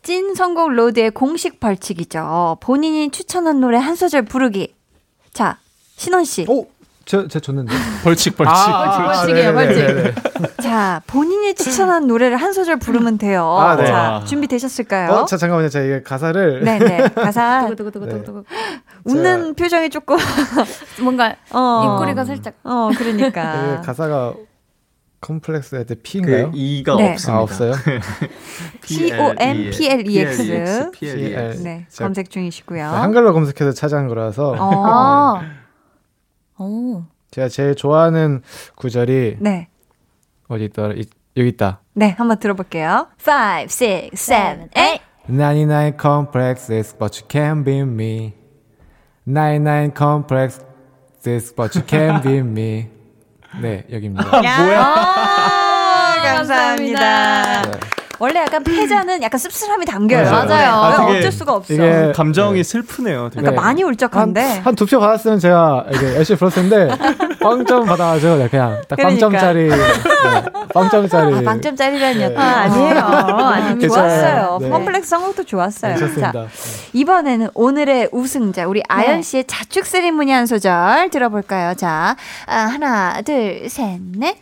[0.02, 2.58] 찐 선곡 로드의 공식 벌칙이죠.
[2.60, 4.74] 본인이 추천한 노래 한 소절 부르기.
[5.32, 5.58] 자
[5.96, 6.44] 신원 씨.
[6.48, 6.66] 오,
[7.10, 7.72] 제, 제 줬는데.
[8.04, 8.54] 벌칙 벌칙.
[8.54, 9.84] 벌칙이에요, 벌칙.
[9.84, 10.14] 네네네.
[10.62, 13.56] 자, 본인이 추천한 노래를 한 소절 부르면 돼요.
[13.58, 13.84] 아, 네.
[13.84, 15.10] 자, 준비되셨을까요?
[15.10, 15.70] 어, 자, 잠깐만요.
[15.70, 16.62] 제가 이게 가사를.
[16.62, 17.08] 네네.
[17.16, 18.44] 가사 두구두구두구두구.
[19.06, 20.18] 웃는 표정이 조금
[21.02, 21.96] 뭔가 어.
[21.96, 22.54] 입꼬리가 살짝.
[22.62, 23.80] 어, 그러니까.
[23.84, 24.34] 가사가
[25.20, 26.52] 컴플렉스 할때 P인가요?
[26.52, 27.10] 그 2가 네.
[27.10, 27.38] 없습니다.
[27.38, 27.72] 아, 없어요?
[28.84, 30.90] C O M P L E X.
[30.92, 31.62] PLEX.
[31.64, 32.84] 네, 검색 중이시고요.
[32.84, 34.54] 한글로 검색해서 찾아한 거라서.
[34.56, 35.40] 어.
[36.60, 36.64] 아.
[36.64, 37.04] 오.
[37.30, 38.42] 제가 제일 좋아하는
[38.76, 39.68] 구절이 네.
[40.48, 40.94] 어디 있더라?
[40.94, 41.06] 이-
[41.36, 41.80] 여기 있다.
[41.94, 43.08] 네, 한번 들어볼게요.
[43.18, 45.00] 5, 6, 7, 8.
[45.28, 48.32] 99 complexes, but you can be me.
[49.24, 52.88] 99 complexes, but you can be me.
[53.62, 54.24] 네, 여기입니다.
[54.44, 54.94] 야,
[56.34, 57.62] 감사합니다.
[57.62, 57.70] 네.
[58.20, 60.30] 원래 약간 패자는 약간 씁쓸함이 담겨요.
[60.30, 60.46] 맞아요.
[60.46, 60.70] 맞아요.
[60.72, 61.72] 아, 되게 어쩔 수가 없어.
[61.72, 63.30] 이게 감정이 슬프네요.
[63.30, 63.40] 되게.
[63.40, 63.66] 그러니까 네.
[63.66, 64.60] 많이 울적한데.
[64.62, 66.94] 한 두표 받았으면 제가 이게 열심히 불렀을 텐데
[67.42, 69.28] 빵점 받아가지고 네, 그냥 딱 그러니까.
[69.30, 69.76] 빵점짜리 네,
[70.74, 72.28] 빵점짜리 아, 빵점짜리라니요.
[72.28, 72.36] 네.
[72.36, 72.98] 아, 아니에요.
[72.98, 73.88] 아니, 괜찮아요.
[73.88, 74.58] 좋았어요.
[74.60, 74.68] 네.
[74.68, 75.94] 컴플렉스 선곡도 좋았어요.
[75.94, 76.32] 네, 좋습니다.
[76.32, 76.46] 자,
[76.92, 81.72] 이번에는 오늘의 우승자, 우리 아연 씨의 자축 세리머니 한 소절 들어볼까요?
[81.74, 82.16] 자,
[82.46, 84.36] 아, 하나, 둘, 셋, 넷.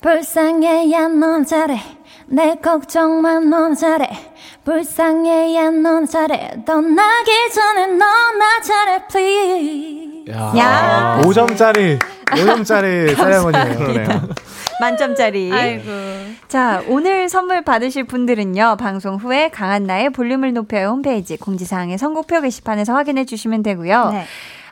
[0.00, 1.80] 불쌍해야 넌 잘해
[2.26, 4.08] 내 걱정만 넌 잘해
[4.64, 11.20] 불쌍해 야 넌 잘해 떠나기 전에 넌나 잘해 please 야, 야.
[11.22, 13.76] 5점짜리 5점짜리 세레머니네요.
[13.78, 14.28] 그러네요.
[14.80, 15.52] 만점짜리.
[15.52, 15.84] 아이고
[16.48, 23.24] 자, 오늘 선물 받으실 분들은요, 방송 후에 강한나의 볼륨을 높여요 홈페이지 공지사항의 선곡표 게시판에서 확인해
[23.24, 24.10] 주시면 되고요.
[24.10, 24.24] 네.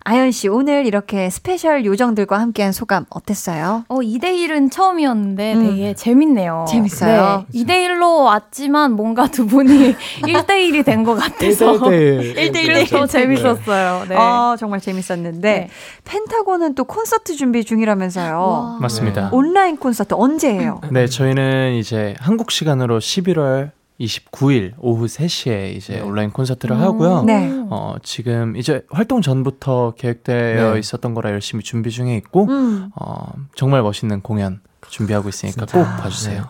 [0.04, 3.84] 아연 씨, 오늘 이렇게 special 요정들과 함께한 소감 어땠어요?
[3.88, 5.66] 어, 2대 1은 처음이었는데 음.
[5.70, 6.64] 되게 재밌네요.
[6.68, 7.44] 재밌어요?
[7.52, 12.52] 네, 2대 1로 왔지만 뭔가 두 분이 1대 1이 된 것 같아서 1대1.
[12.52, 14.04] 그래서 더 재밌었어요.
[14.08, 14.16] 네.
[14.16, 15.68] 어, 정말 재밌었는데, 네.
[16.04, 18.38] 펜타곤은 또 콘서트 준비 중이라면서요.
[18.38, 18.78] 와.
[18.80, 19.30] 맞습니다.
[19.32, 20.80] 온라인 콘서트 언제예요?
[20.90, 23.70] 네, 저희는 이제 한국 시간으로 11월
[24.06, 26.00] 29일 오후 3시에 이제 네.
[26.00, 27.22] 온라인 콘서트를 하고요.
[27.24, 27.50] 네.
[27.70, 30.78] 어, 지금 이제 활동 전부터 계획되어 네.
[30.80, 36.44] 있었던 거라 열심히 준비 중에 있고 음, 어, 정말 멋있는 공연 준비하고 있으니까 꼭 봐주세요.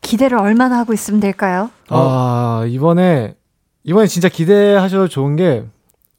[0.00, 1.70] 기대를 얼마나 하고 있으면 될까요?
[1.88, 3.34] 아, 이번에,
[3.84, 5.64] 이번에 진짜 기대하셔도 좋은 게,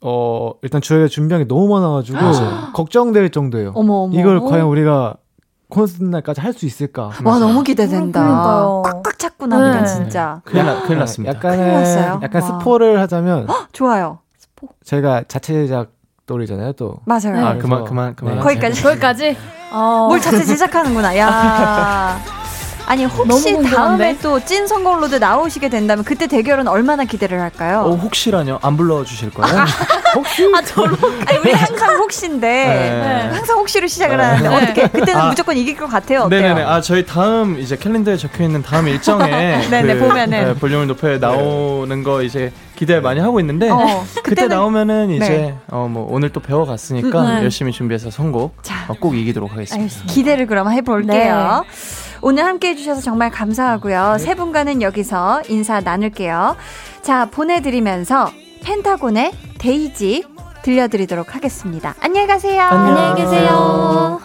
[0.01, 2.17] 어, 일단 저희가 준비한 게 너무 많아가지고,
[2.73, 3.73] 걱정될 정도예요.
[3.75, 4.17] 어머, 어머.
[4.19, 5.15] 이걸 과연 우리가
[5.67, 7.11] 콘서트 날까지 할 수 있을까?
[7.23, 8.81] 와, 너무 기대된다.
[8.83, 9.00] 그
[9.41, 9.85] 찼구나, 그냥 네.
[9.85, 10.41] 진짜.
[10.45, 11.39] 큰일, 나, 큰일 났습니다.
[11.39, 12.03] 큰일 났어요?
[12.03, 12.47] 약간은, 약간 와.
[12.47, 14.19] 스포를 하자면, 좋아요.
[14.85, 15.91] 저희가 자체 제작
[16.27, 16.99] 또리잖아요, 또.
[17.05, 17.45] 맞아요.
[17.45, 17.59] 아, 네.
[17.59, 18.35] 그만, 그만, 그만.
[18.35, 18.41] 네.
[18.41, 18.83] 거기까지.
[18.83, 19.37] 거기까지?
[19.71, 20.05] 어.
[20.07, 21.17] 뭘 자체 제작하는구나.
[21.17, 22.19] 야.
[22.87, 23.61] 아니 혹시?
[23.63, 27.81] 다음에 또 찐 선곡로드 나오시게 된다면 그때 대결은 얼마나 기대를 할까요?
[27.85, 28.59] 어, 혹시라뇨?
[28.61, 29.59] 안 불러주실 거예요?
[29.59, 29.65] 아,
[30.65, 30.97] 저로?
[31.27, 33.29] 아니 우리 항상 혹시인데 네.
[33.35, 34.55] 항상 혹시로 시작을 하는데 네.
[34.55, 35.29] 어떻게 그때는 아.
[35.29, 36.21] 무조건 이길 것 같아요.
[36.23, 36.41] 어때요?
[36.41, 36.63] 네네네.
[36.63, 40.45] 아, 저희 다음 이제 캘린더에 적혀 있는 다음 일정에 네네, 보면은.
[40.45, 45.55] 네, 볼륨을 높여 나오는 거 이제 기대 많이 하고 있는데 어, 그때 나오면은 이제 네.
[45.69, 47.43] 어뭐 오늘 또 배워갔으니까 음, 네.
[47.43, 48.85] 열심히 준비해서 선곡 자.
[48.87, 49.75] 어, 꼭 이기도록 하겠습니다.
[49.83, 50.13] 알겠습니다.
[50.13, 51.63] 기대를 그럼 해볼게요.
[51.63, 51.69] 네.
[52.21, 54.17] 오늘 함께 해주셔서 정말 감사하고요.
[54.19, 56.55] 세 분과는 여기서 인사 나눌게요.
[57.01, 58.31] 자, 보내드리면서
[58.63, 60.23] 펜타곤의 데이지
[60.61, 61.95] 들려드리도록 하겠습니다.
[61.99, 62.61] 안녕히 가세요.
[62.61, 64.21] 안녕히 계세요.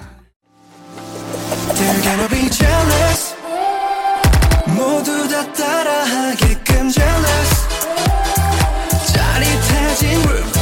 [9.14, 10.55] 짜릿해진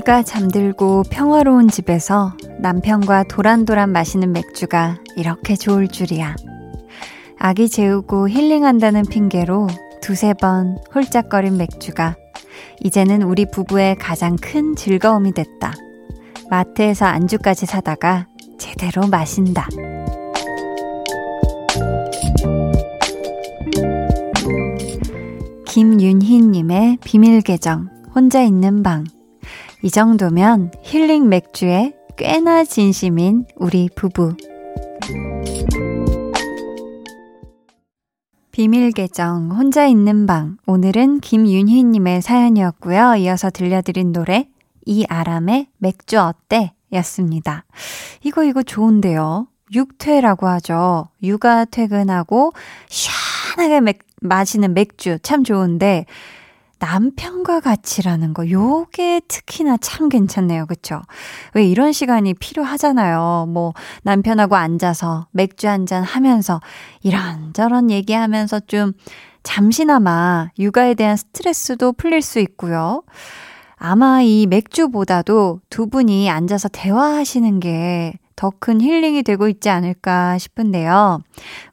[0.00, 6.36] 아기가 잠들고 평화로운 집에서 남편과 도란도란 마시는 맥주가 이렇게 좋을 줄이야.
[7.38, 9.66] 아기 재우고 힐링한다는 핑계로
[10.00, 12.16] 두세 번 홀짝거린 맥주가
[12.82, 15.74] 이제는 우리 부부의 가장 큰 즐거움이 됐다.
[16.48, 18.26] 마트에서 안주까지 사다가
[18.58, 19.68] 제대로 마신다.
[25.66, 29.04] 김윤희님의 비밀 계정, 혼자 있는 방.
[29.82, 34.36] 이 정도면 힐링 맥주에 꽤나 진심인 우리 부부.
[38.52, 40.58] 비밀 계정, 혼자 있는 방.
[40.66, 43.14] 오늘은 김윤희 님의 사연이었고요.
[43.16, 44.48] 이어서 들려드린 노래,
[44.84, 46.74] 이아람의 맥주 어때?
[46.92, 47.64] 였습니다.
[48.22, 49.46] 이거, 이거 좋은데요.
[49.72, 51.08] 육퇴라고 하죠.
[51.22, 52.52] 육아 퇴근하고
[52.88, 56.04] 시원하게 맥, 마시는 맥주 참 좋은데,
[56.80, 60.66] 남편과 같이라는 거, 요게 특히나 참 괜찮네요.
[60.66, 61.00] 그쵸?
[61.54, 63.46] 왜 이런 시간이 필요하잖아요.
[63.48, 66.60] 뭐, 남편하고 앉아서 맥주 한잔 하면서
[67.02, 68.92] 이런저런 얘기하면서 좀
[69.42, 73.02] 잠시나마 육아에 대한 스트레스도 풀릴 수 있고요.
[73.76, 81.20] 아마 이 맥주보다도 두 분이 앉아서 대화하시는 게 더 큰 힐링이 되고 있지 않을까 싶은데요.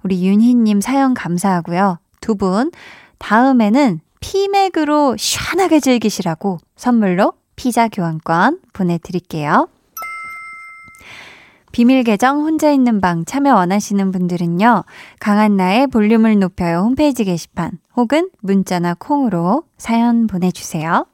[0.03, 1.97] 우리 윤희님 사연 감사하고요.
[2.19, 2.71] 두 분,
[3.19, 9.67] 다음에는 피맥으로 시원하게 즐기시라고 선물로 피자 교환권 보내드릴게요.
[11.71, 14.83] 비밀 계정 혼자 있는 방 참여 원하시는 분들은요.
[15.19, 21.05] 강한나의 볼륨을 높여요 홈페이지 게시판 혹은 문자나 콩으로 사연 보내주세요.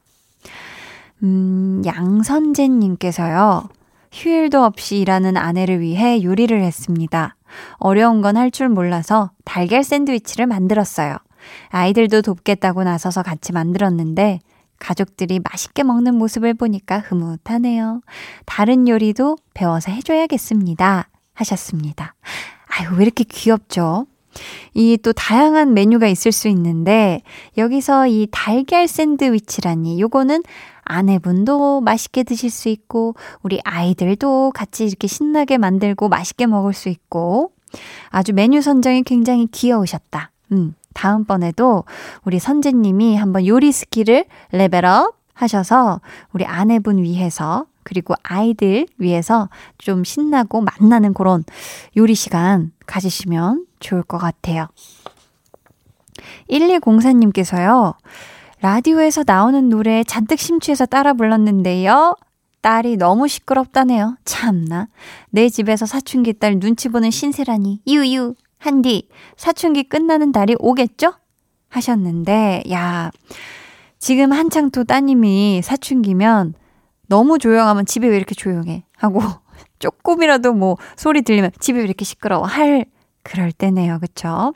[1.24, 3.68] 음, 양선재님께서요.
[4.12, 7.36] 휴일도 없이 일하는 아내를 위해 요리를 했습니다.
[7.78, 11.18] 어려운 건 할 줄 몰라서 달걀 샌드위치를 만들었어요.
[11.70, 14.39] 아이들도 돕겠다고 나서서 같이 만들었는데
[14.80, 18.02] 가족들이 맛있게 먹는 모습을 보니까 흐뭇하네요.
[18.46, 21.08] 다른 요리도 배워서 해줘야겠습니다.
[21.34, 22.16] 하셨습니다.
[22.68, 24.08] 아유, 왜 이렇게 귀엽죠?
[24.74, 27.22] 이 또 다양한 메뉴가 있을 수 있는데
[27.58, 30.44] 여기서 이 달걀 샌드위치라니 요거는
[30.84, 37.52] 아내분도 맛있게 드실 수 있고 우리 아이들도 같이 이렇게 신나게 만들고 맛있게 먹을 수 있고
[38.10, 40.32] 아주 메뉴 선정이 굉장히 귀여우셨다.
[40.52, 40.76] 음.
[40.94, 41.84] 다음번에도
[42.24, 46.00] 우리 선재님이 한번 요리 skill을 level up 하셔서
[46.32, 51.44] 우리 아내분 위해서 그리고 아이들 위해서 좀 신나고 맛나는 그런
[51.98, 54.68] 요리 시간 가지시면 좋을 것 같아요.
[56.50, 57.96] 1204님께서요.
[58.62, 62.16] 라디오에서 나오는 노래에 잔뜩 심취해서 따라 불렀는데요.
[62.62, 64.16] 딸이 너무 시끄럽다네요.
[64.24, 64.88] 참나.
[65.30, 67.82] 내 집에서 사춘기 딸 눈치 보는 신세라니.
[67.86, 68.36] 유유.
[68.64, 71.16] 한디, 사춘기 끝나는 달이 오겠죠?
[71.68, 73.11] 하셨는데, 야,
[73.99, 76.53] 지금 한창 또 따님이 사춘기면
[77.09, 78.86] 너무 조용하면 집에 왜 이렇게 조용해?
[78.95, 79.20] 하고
[79.80, 82.45] 조금이라도 뭐 소리 들리면 집에 왜 이렇게 시끄러워?
[82.45, 82.86] 할
[83.22, 83.99] 그럴 때네요.
[83.99, 84.53] 그쵸?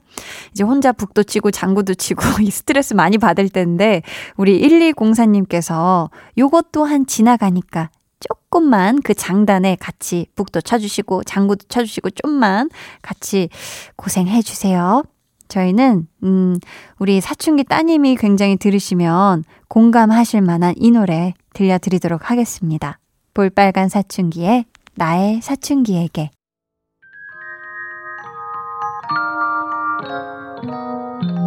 [0.51, 4.03] 이제 혼자 북도 치고 장구도 치고 이 스트레스 많이 받을 때인데
[4.37, 7.89] 우리 1204님께서 요것 또한 지나가니까
[8.19, 12.69] 조금만 그 장단에 같이 북도 쳐주시고 장구도 쳐주시고 좀만
[13.01, 13.49] 같이
[13.95, 15.03] 고생해 주세요.
[15.47, 16.59] 저희는 음
[16.99, 22.99] 우리 사춘기 따님이 굉장히 들으시면 공감하실 만한 이 노래 들려드리도록 하겠습니다.
[23.33, 24.65] 볼빨간 사춘기의
[24.95, 26.31] 나의 사춘기에게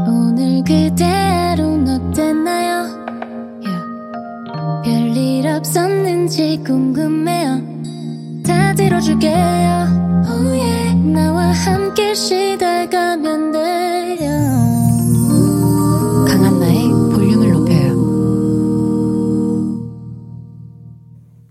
[0.06, 2.99] 오늘 그대로는 어땠나요?
[4.82, 7.60] 별일 없었는지 궁금해요.
[8.46, 9.34] 다 들어줄게요.
[10.26, 10.94] Oh yeah.
[11.12, 14.30] 나와 함께 시달가면 돼요.
[16.26, 17.90] 강한나의 볼륨을 높여요.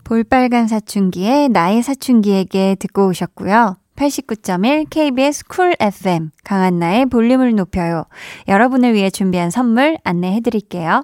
[0.03, 3.77] 볼빨간 사춘기의 나의 사춘기에게 듣고 오셨고요.
[3.95, 8.05] 89.1 KBS 쿨 FM 강한나의 볼륨을 높여요.
[8.47, 11.03] 여러분을 위해 준비한 선물 안내해 드릴게요.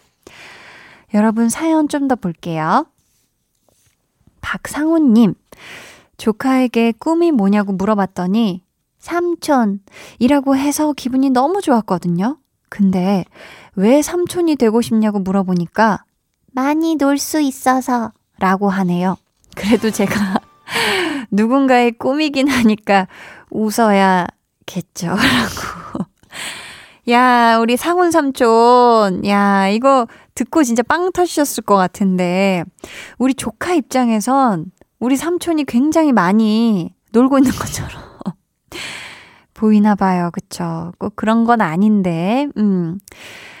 [1.13, 2.85] 여러분 사연 좀 더 볼게요.
[4.41, 5.35] 박상훈님,
[6.17, 8.63] 조카에게 꿈이 뭐냐고 물어봤더니
[8.99, 12.37] 삼촌이라고 해서 기분이 너무 좋았거든요.
[12.69, 13.25] 근데
[13.75, 16.03] 왜 삼촌이 되고 싶냐고 물어보니까
[16.53, 18.11] 많이 놀 수 있어서.
[18.39, 19.17] 라고 하네요.
[19.55, 20.15] 그래도 제가
[21.29, 23.07] 누군가의 꿈이긴 하니까
[23.51, 25.07] 웃어야겠죠.
[25.13, 25.80] 라고.
[27.09, 29.25] 야, 우리 상훈 삼촌.
[29.25, 32.63] 야, 이거 듣고 진짜 빵 터지셨을 것 같은데.
[33.17, 38.01] 우리 조카 입장에선 우리 삼촌이 굉장히 많이 놀고 있는 것처럼
[39.55, 40.29] 보이나 봐요.
[40.31, 40.91] 그쵸?
[40.99, 42.47] 꼭 그런 건 아닌데.
[42.57, 42.99] 음.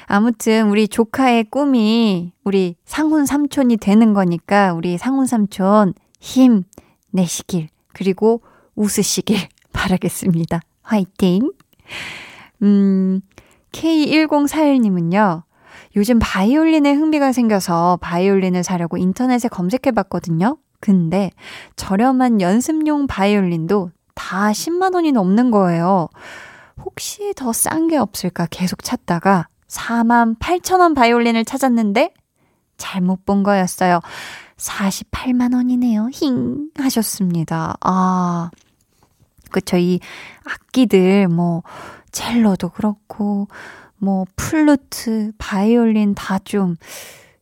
[0.05, 6.63] 아무튼 우리 조카의 꿈이 우리 상훈 삼촌이 되는 거니까 우리 상훈 삼촌 힘
[7.11, 8.41] 내시길 그리고
[8.75, 9.37] 웃으시길
[9.71, 10.59] 바라겠습니다.
[10.81, 11.51] 화이팅!
[12.61, 13.21] 음,
[13.71, 15.43] K1041님은요.
[15.95, 20.57] 요즘 바이올린에 흥미가 생겨서 바이올린을 사려고 인터넷에 검색해 봤거든요.
[20.79, 21.31] 근데
[21.75, 26.09] 저렴한 연습용 바이올린도 다 10만 원이 넘는 거예요.
[26.83, 32.13] 혹시 더 싼 게 없을까 계속 찾다가 4만 8천 원 바이올린을 찾았는데
[32.77, 33.99] 잘못 본 거였어요.
[34.57, 36.09] 48만 원이네요.
[36.11, 37.75] 힝 하셨습니다.
[37.81, 38.49] 아.
[39.51, 39.99] 그쵸 이
[40.45, 41.61] 악기들 뭐
[42.11, 43.47] 첼로도 그렇고
[43.97, 46.75] 뭐 플루트, 바이올린 다 좀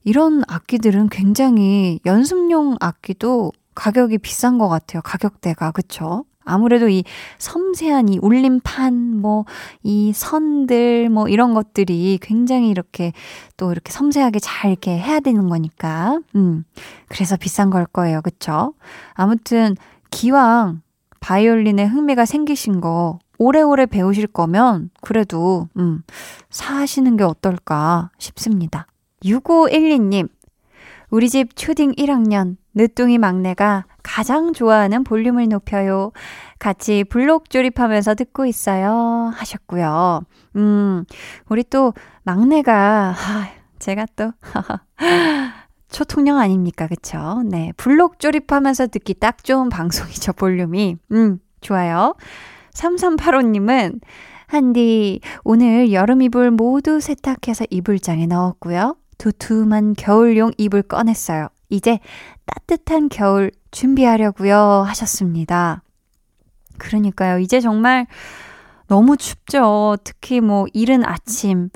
[0.03, 5.01] 이런 악기들은 굉장히 연습용 악기도 가격이 비싼 것 같아요.
[5.03, 6.26] 가격대가 그쵸?
[6.45, 7.03] 아무래도 이
[7.38, 9.45] 섬세한 이 울림판, 뭐,
[9.84, 13.13] 이 선들, 뭐, 이런 것들이 굉장히 이렇게
[13.55, 16.20] 또 이렇게 섬세하게 잘 이렇게 해야 되는 거니까.
[16.36, 16.63] 음.
[17.07, 18.22] 그래서 비싼 걸 거예요.
[18.24, 18.74] 그쵸?
[19.13, 19.76] 아무튼,
[20.09, 20.82] 기왕
[21.20, 26.03] 바이올린에 흥미가 생기신 거 오래오래 배우실 거면 그래도, 음,
[26.49, 28.85] 사시는 게 어떨까 싶습니다.
[29.23, 30.29] 6512님,
[31.09, 36.11] 우리 집 초딩 1학년 늦둥이 막내가 가장 좋아하는 볼륨을 높여요.
[36.59, 39.31] 같이 블록 조립하면서 듣고 있어요.
[39.33, 40.21] 하셨고요.
[40.57, 41.05] 음,
[41.47, 43.47] 우리 또 막내가, 하,
[43.79, 44.31] 제가 또,
[45.89, 46.87] 초통령 아닙니까?
[46.87, 47.41] 그쵸?
[47.45, 47.71] 네.
[47.77, 50.97] 블록 조립하면서 듣기 딱 좋은 방송이죠, 볼륨이.
[51.13, 52.15] 음, 좋아요.
[52.80, 53.99] 3385님은,
[54.47, 58.95] 한디, 오늘 여름 이불 모두 세탁해서 이불장에 넣었고요.
[59.17, 61.49] 두툼한 겨울용 이불 꺼냈어요.
[61.69, 61.99] 이제
[62.45, 64.57] 따뜻한 겨울 준비하려고요
[64.88, 65.84] 하셨습니다.
[66.77, 67.39] 그러니까요.
[67.39, 68.07] 이제 정말
[68.88, 69.97] 너무 춥죠.
[70.03, 71.69] 특히 뭐 이른 아침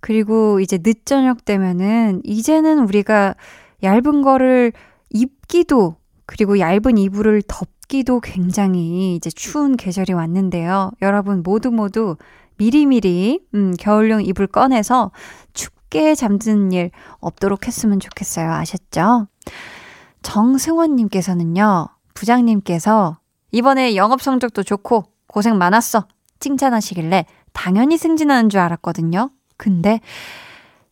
[0.00, 3.36] 그리고 이제 늦저녁 되면은 이제는 우리가
[3.82, 4.72] 얇은 거를
[5.08, 5.96] 입기도
[6.26, 10.92] 그리고 얇은 이불을 덮 기도 굉장히 이제 추운 계절이 왔는데요.
[11.00, 12.16] 여러분 모두 모두
[12.58, 15.10] 미리미리 음, 겨울용 이불 꺼내서
[15.54, 18.52] 춥게 잠드는 일 없도록 했으면 좋겠어요.
[18.52, 19.28] 아셨죠?
[20.22, 23.18] 정승원님께서는요, 부장님께서
[23.52, 26.06] 이번에 영업 성적도 좋고 고생 많았어.
[26.40, 29.30] 칭찬하시길래 당연히 승진하는 줄 알았거든요.
[29.56, 30.00] 근데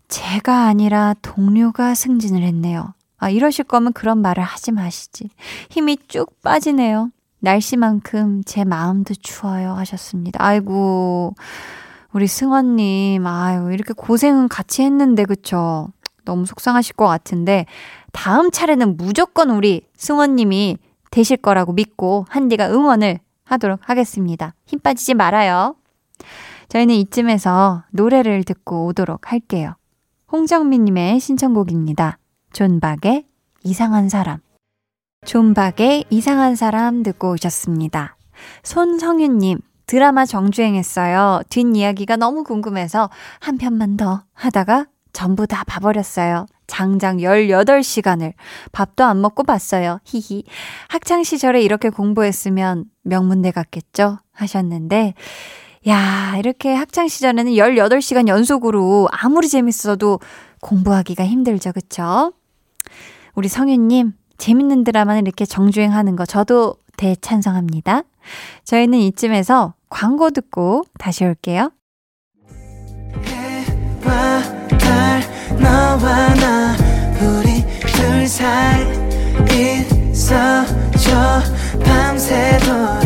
[0.08, 2.95] 제가 아니라 동료가 승진을 했네요.
[3.18, 5.30] 아, 이러실 거면 그런 말을 하지 마시지.
[5.70, 7.10] 힘이 쭉 빠지네요.
[7.40, 9.72] 날씨만큼 제 마음도 추워요.
[9.72, 10.42] 하셨습니다.
[10.42, 11.34] 아이고,
[12.12, 15.88] 우리 승원님, 아유, 이렇게 고생은 같이 했는데, 그쵸?
[16.24, 17.66] 너무 속상하실 것 같은데,
[18.12, 20.78] 다음 차례는 무조건 우리 승원님이
[21.10, 24.54] 되실 거라고 믿고 한디가 응원을 하도록 하겠습니다.
[24.66, 25.76] 힘 빠지지 말아요.
[26.68, 29.74] 저희는 이쯤에서 노래를 듣고 오도록 할게요.
[30.32, 32.18] 홍정민님의 신청곡입니다.
[32.52, 33.26] 존박의
[33.62, 34.38] 이상한 사람.
[35.26, 38.16] 존박의 이상한 사람 듣고 오셨습니다.
[38.62, 41.42] 손성윤님, 드라마 정주행했어요.
[41.48, 46.46] 뒷이야기가 너무 궁금해서 한 편만 더 하다가 전부 다 봐버렸어요.
[46.66, 48.34] 장장 18시간을
[48.72, 50.00] 밥도 안 먹고 봤어요.
[50.04, 50.44] 히히.
[50.88, 54.18] 학창 시절에 이렇게 공부했으면 명문대 갔겠죠?
[54.32, 55.14] 하셨는데
[55.88, 60.18] 야, 이렇게 학창 시절에는 18시간 연속으로 아무리 재밌어도
[60.60, 61.72] 공부하기가 힘들죠.
[61.72, 62.32] 그쵸?
[63.34, 68.02] 우리 성윤님, 재밌는 드라마는 이렇게 정주행하는 거 저도 대찬성합니다.
[68.64, 71.70] 저희는 이쯤에서 광고 듣고 다시 올게요.
[81.84, 83.05] 밤새도록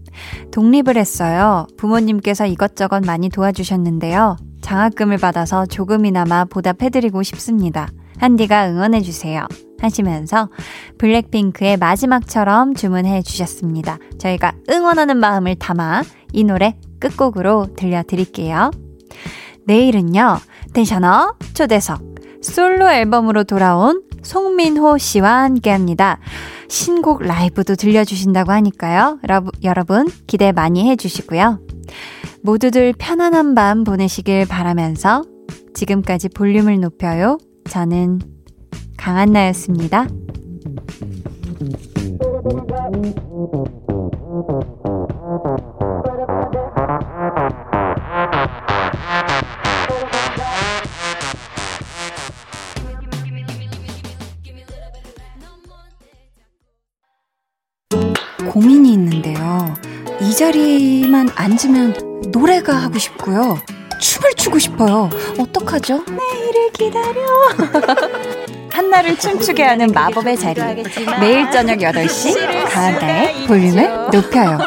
[0.51, 1.67] 독립을 했어요.
[1.77, 4.37] 부모님께서 이것저것 많이 도와주셨는데요.
[4.61, 7.89] 장학금을 받아서 조금이나마 보답해드리고 싶습니다.
[8.17, 9.47] 한디가 응원해주세요.
[9.81, 10.49] 하시면서
[10.99, 13.97] 블랙핑크의 마지막처럼 주문해 주셨습니다.
[14.19, 18.71] 저희가 응원하는 마음을 담아 이 노래 끝곡으로 들려드릴게요.
[19.65, 20.37] 내일은요,
[20.73, 26.19] 텐셔너 초대석 솔로 앨범으로 돌아온 송민호 씨와 함께 합니다.
[26.71, 29.19] 신곡 라이브도 들려주신다고 하니까요.
[29.61, 31.59] 여러분 기대 많이 해주시고요.
[32.43, 35.25] 모두들 편안한 밤 보내시길 바라면서
[35.73, 37.37] 지금까지 볼륨을 높여요.
[37.69, 38.21] 저는
[38.97, 40.07] 강한나였습니다.
[58.51, 59.73] 고민이 있는데요.
[60.19, 63.57] 이 자리만 앉으면 노래가 하고 싶고요.
[63.97, 65.09] 춤을 추고 싶어요.
[65.39, 66.03] 어떡하죠?
[66.05, 67.21] 내일을 기다려.
[68.69, 70.83] 한나를 춤추게 하는 마법의 자리.
[71.21, 74.59] 매일 저녁 8시, 가은다의 볼륨을 높여요.